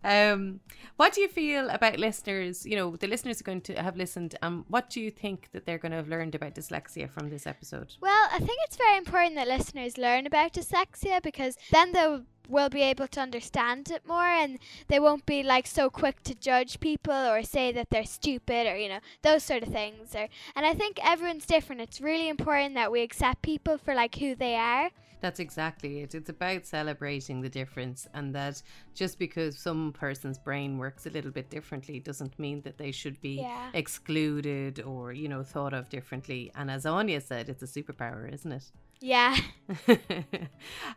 Um, 0.03 0.60
what 0.95 1.13
do 1.13 1.21
you 1.21 1.27
feel 1.27 1.69
about 1.69 1.99
listeners? 1.99 2.65
You 2.65 2.75
know 2.75 2.95
the 2.95 3.08
listeners 3.08 3.39
are 3.41 3.43
going 3.43 3.62
to 3.62 3.73
have 3.75 3.95
listened. 3.95 4.36
Um, 4.41 4.65
what 4.67 4.89
do 4.89 4.99
you 4.99 5.12
think 5.12 5.49
that 5.53 5.65
they're 5.65 5.77
going 5.77 5.91
to 5.91 5.97
have 5.97 6.08
learned 6.10 6.34
about 6.36 6.56
dyslexia 6.56 7.10
from 7.10 7.30
this 7.30 7.45
episode? 7.45 7.95
Well, 8.01 8.27
I 8.32 8.39
think 8.39 8.60
it's 8.65 8.77
very 8.77 8.97
important 8.97 9.36
that 9.36 9.47
listeners 9.47 9.97
learn 9.97 10.25
about 10.25 10.53
dyslexia 10.53 11.21
because 11.21 11.58
then 11.71 11.91
they'll 11.91 12.23
will 12.48 12.70
be 12.70 12.82
able 12.82 13.08
to 13.08 13.20
understand 13.20 13.90
it 13.92 14.08
more 14.08 14.28
and 14.28 14.60
they 14.88 15.00
won't 15.00 15.26
be 15.26 15.44
like 15.44 15.68
so 15.68 15.90
quick 15.90 16.24
to 16.24 16.34
judge 16.36 16.80
people 16.80 17.14
or 17.14 17.44
say 17.44 17.72
that 17.72 17.90
they're 17.90 18.06
stupid 18.06 18.68
or 18.68 18.78
you 18.78 18.90
know 18.90 19.00
those 19.22 19.44
sort 19.44 19.64
of 19.64 19.70
things 19.70 20.16
or 20.16 20.28
and 20.56 20.66
I 20.66 20.74
think 20.74 21.00
everyone's 21.04 21.46
different. 21.46 21.82
It's 21.82 22.02
really 22.02 22.30
important 22.30 22.76
that 22.76 22.92
we 22.92 23.02
accept 23.02 23.42
people 23.42 23.78
for 23.78 23.94
like 23.94 24.16
who 24.16 24.36
they 24.36 24.56
are 24.56 24.92
That's 25.19 25.39
exactly 25.39 26.01
it. 26.01 26.13
It's 26.13 26.30
about 26.30 26.65
celebrating 26.65 27.41
the 27.41 27.49
difference, 27.49 28.08
and 28.13 28.36
that 28.36 28.62
just 28.93 29.17
because 29.17 29.58
some 29.58 29.93
person's 29.93 30.38
brain 30.38 30.77
works 30.77 31.06
a 31.06 31.10
little 31.10 31.32
bit 31.32 31.49
differently 31.49 31.99
doesn't 31.99 32.38
mean 32.38 32.62
that 32.62 32.77
they 32.77 32.91
should 32.91 33.19
be 33.21 33.38
Yeah. 33.41 33.69
excluded 33.73 34.82
or, 34.82 35.12
you 35.13 35.27
know, 35.27 35.43
thought 35.43 35.73
of 35.73 35.89
differently. 35.89 36.51
And 36.56 36.69
as 36.69 36.86
Aine 36.86 37.19
said, 37.19 37.49
it's 37.49 37.63
a 37.63 37.67
superpower, 37.67 38.32
isn't 38.32 38.51
it? 38.51 38.71
yeah 38.99 39.38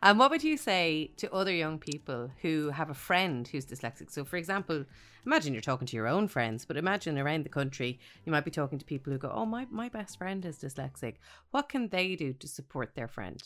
and 0.03 0.19
what 0.19 0.31
would 0.31 0.43
you 0.43 0.57
say 0.57 1.11
to 1.19 1.31
other 1.35 1.53
young 1.53 1.79
people 1.79 2.31
who 2.41 2.71
have 2.71 2.89
a 2.89 2.95
friend 2.95 3.47
who's 3.49 3.67
dyslexic? 3.67 4.11
So, 4.11 4.25
for 4.25 4.37
example, 4.37 4.85
imagine 5.27 5.53
you're 5.53 5.61
talking 5.61 5.87
to 5.87 5.97
your 5.97 6.07
own 6.09 6.29
friends, 6.29 6.65
but 6.65 6.77
imagine 6.77 7.19
around 7.19 7.45
the 7.45 7.51
country, 7.51 7.99
you 8.25 8.33
might 8.33 8.45
be 8.45 8.51
talking 8.51 8.79
to 8.79 8.85
people 8.85 9.13
who 9.13 9.19
go, 9.19 9.31
Oh, 9.35 9.45
my, 9.47 9.67
my 9.71 9.89
best 9.89 10.19
friend 10.19 10.45
is 10.45 10.59
dyslexic. 10.59 11.17
What 11.51 11.69
can 11.69 11.89
they 11.89 12.17
do 12.17 12.33
to 12.33 12.49
support 12.49 12.95
their 12.95 13.09
friend? 13.09 13.43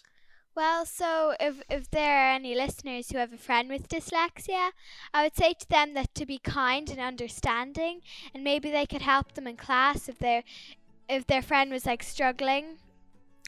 Well, 0.54 0.86
so 0.86 1.34
if 1.40 1.62
if 1.68 1.90
there 1.90 2.16
are 2.16 2.34
any 2.34 2.54
listeners 2.54 3.10
who 3.10 3.18
have 3.18 3.32
a 3.32 3.38
friend 3.38 3.68
with 3.68 3.88
dyslexia, 3.88 4.70
I 5.12 5.24
would 5.24 5.36
say 5.36 5.54
to 5.54 5.68
them 5.68 5.94
that 5.94 6.14
to 6.14 6.26
be 6.26 6.38
kind 6.38 6.88
and 6.90 7.00
understanding, 7.00 8.02
and 8.32 8.44
maybe 8.44 8.70
they 8.70 8.86
could 8.86 9.02
help 9.02 9.32
them 9.32 9.48
in 9.48 9.56
class 9.56 10.08
if 10.08 10.18
their 10.18 10.44
if 11.08 11.26
their 11.26 11.42
friend 11.42 11.72
was 11.72 11.86
like 11.86 12.02
struggling 12.02 12.78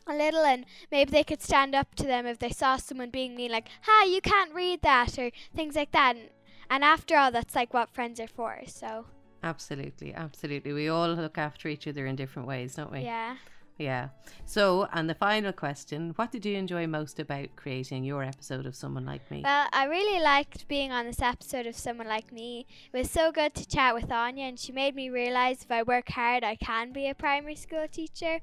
a 0.09 0.17
little, 0.17 0.45
and 0.45 0.67
maybe 0.91 1.11
they 1.13 1.25
could 1.25 1.43
stand 1.43 1.75
up 1.75 1.95
to 1.97 2.05
them 2.05 2.27
if 2.27 2.39
they 2.39 2.51
saw 2.51 2.77
someone 2.77 3.11
being 3.11 3.37
mean, 3.37 3.53
like, 3.53 3.69
"Hi, 3.83 4.07
you 4.07 4.21
can't 4.21 4.55
read 4.55 4.83
that," 4.83 5.17
or 5.19 5.31
things 5.55 5.77
like 5.77 5.93
that. 5.93 6.17
And, 6.17 6.31
and 6.69 6.83
after 6.83 7.17
all, 7.17 7.31
that's 7.31 7.55
like 7.55 7.73
what 7.73 7.91
friends 7.91 8.19
are 8.19 8.29
for. 8.29 8.63
So 8.67 9.07
Absolutely, 9.43 10.13
absolutely. 10.13 10.73
We 10.73 10.89
all 10.89 11.09
look 11.15 11.39
after 11.39 11.69
each 11.69 11.87
other 11.87 12.07
in 12.07 12.17
different 12.17 12.49
ways, 12.49 12.75
don't 12.75 12.91
we? 12.91 13.01
yeah. 13.01 13.37
Yeah. 13.79 14.09
So, 14.47 14.89
and 14.93 15.09
the 15.09 15.15
final 15.15 15.53
question 15.53 16.13
What 16.17 16.33
did 16.33 16.47
you 16.47 16.57
enjoy 16.57 16.87
most 16.87 17.21
about 17.21 17.55
creating 17.57 18.05
your 18.05 18.23
episode 18.23 18.65
of 18.65 18.75
Someone 18.75 19.05
Like 19.05 19.31
Me? 19.31 19.43
Well, 19.45 19.69
I 19.73 19.85
really 19.85 20.23
liked 20.23 20.67
being 20.67 20.93
on 20.93 21.05
this 21.05 21.21
episode 21.21 21.67
of 21.67 21.77
Someone 21.77 22.07
Like 22.07 22.33
Me. 22.33 22.67
It 22.93 22.97
was 22.97 23.11
so 23.11 23.31
good 23.31 23.55
to 23.55 23.69
chat 23.69 23.95
with 23.95 24.11
Aine, 24.11 24.39
and 24.39 24.59
she 24.59 24.73
made 24.73 24.95
me 24.95 25.11
realise 25.11 25.63
if 25.63 25.71
I 25.71 25.83
work 25.83 26.09
hard, 26.11 26.43
I 26.43 26.57
can 26.57 26.93
be 26.93 27.09
a 27.09 27.15
primary 27.15 27.57
school 27.57 27.87
teacher 27.91 28.41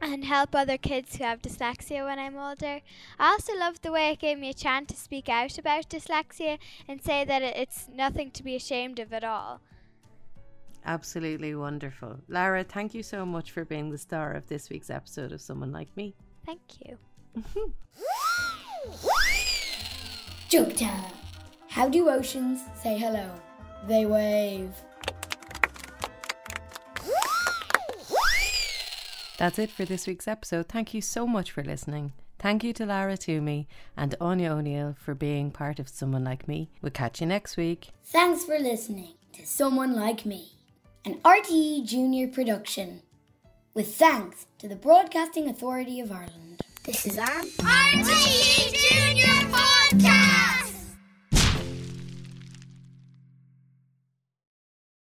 and 0.00 0.24
help 0.24 0.54
other 0.54 0.76
kids 0.76 1.16
who 1.16 1.24
have 1.24 1.42
dyslexia 1.42 2.04
when 2.04 2.18
I'm 2.18 2.36
older. 2.36 2.80
I 3.18 3.30
also 3.30 3.54
loved 3.56 3.82
the 3.82 3.92
way 3.92 4.10
it 4.10 4.18
gave 4.18 4.38
me 4.38 4.50
a 4.50 4.54
chance 4.54 4.88
to 4.90 4.96
speak 4.96 5.28
out 5.28 5.58
about 5.58 5.88
dyslexia 5.88 6.58
and 6.88 7.02
say 7.02 7.24
that 7.24 7.42
it's 7.42 7.88
nothing 7.92 8.30
to 8.32 8.42
be 8.42 8.56
ashamed 8.56 8.98
of 8.98 9.12
at 9.12 9.24
all. 9.24 9.60
Absolutely 10.86 11.54
wonderful. 11.54 12.18
Lara, 12.28 12.62
thank 12.64 12.94
you 12.94 13.02
so 13.02 13.24
much 13.24 13.50
for 13.52 13.64
being 13.64 13.90
the 13.90 13.98
star 13.98 14.32
of 14.32 14.46
this 14.48 14.68
week's 14.68 14.90
episode 14.90 15.32
of 15.32 15.40
Someone 15.40 15.72
Like 15.72 15.88
Me. 15.96 16.14
Thank 16.44 16.60
you. 16.84 16.98
Joke 20.48 20.76
time. 20.76 21.10
How 21.68 21.88
do 21.88 22.08
oceans 22.10 22.60
say 22.82 22.98
hello? 22.98 23.30
They 23.88 24.06
wave. 24.06 24.72
That's 29.38 29.58
it 29.58 29.70
for 29.70 29.84
this 29.84 30.06
week's 30.06 30.28
episode. 30.28 30.68
Thank 30.68 30.94
you 30.94 31.00
so 31.00 31.26
much 31.26 31.50
for 31.50 31.64
listening. 31.64 32.12
Thank 32.38 32.62
you 32.62 32.72
to 32.74 32.86
Lara 32.86 33.16
Toomey 33.16 33.66
and 33.96 34.14
Aine 34.20 34.46
O'Neill 34.46 34.94
for 34.98 35.14
being 35.14 35.50
part 35.50 35.78
of 35.78 35.88
Someone 35.88 36.24
Like 36.24 36.46
Me. 36.46 36.70
We'll 36.82 36.92
catch 36.92 37.20
you 37.20 37.26
next 37.26 37.56
week. 37.56 37.88
Thanks 38.04 38.44
for 38.44 38.58
listening 38.58 39.14
to 39.32 39.44
Someone 39.46 39.94
Like 39.96 40.24
Me, 40.24 40.52
an 41.04 41.16
RTE 41.22 41.84
Junior 41.84 42.28
production. 42.28 43.02
With 43.74 43.94
thanks 43.94 44.46
to 44.58 44.68
the 44.68 44.76
Broadcasting 44.76 45.48
Authority 45.48 46.00
of 46.00 46.10
Ireland. 46.10 46.62
This 46.84 47.04
is 47.04 47.18
our 47.18 47.26
RTE 47.26 48.72
Junior 48.72 49.50
Podcast! 49.52 50.53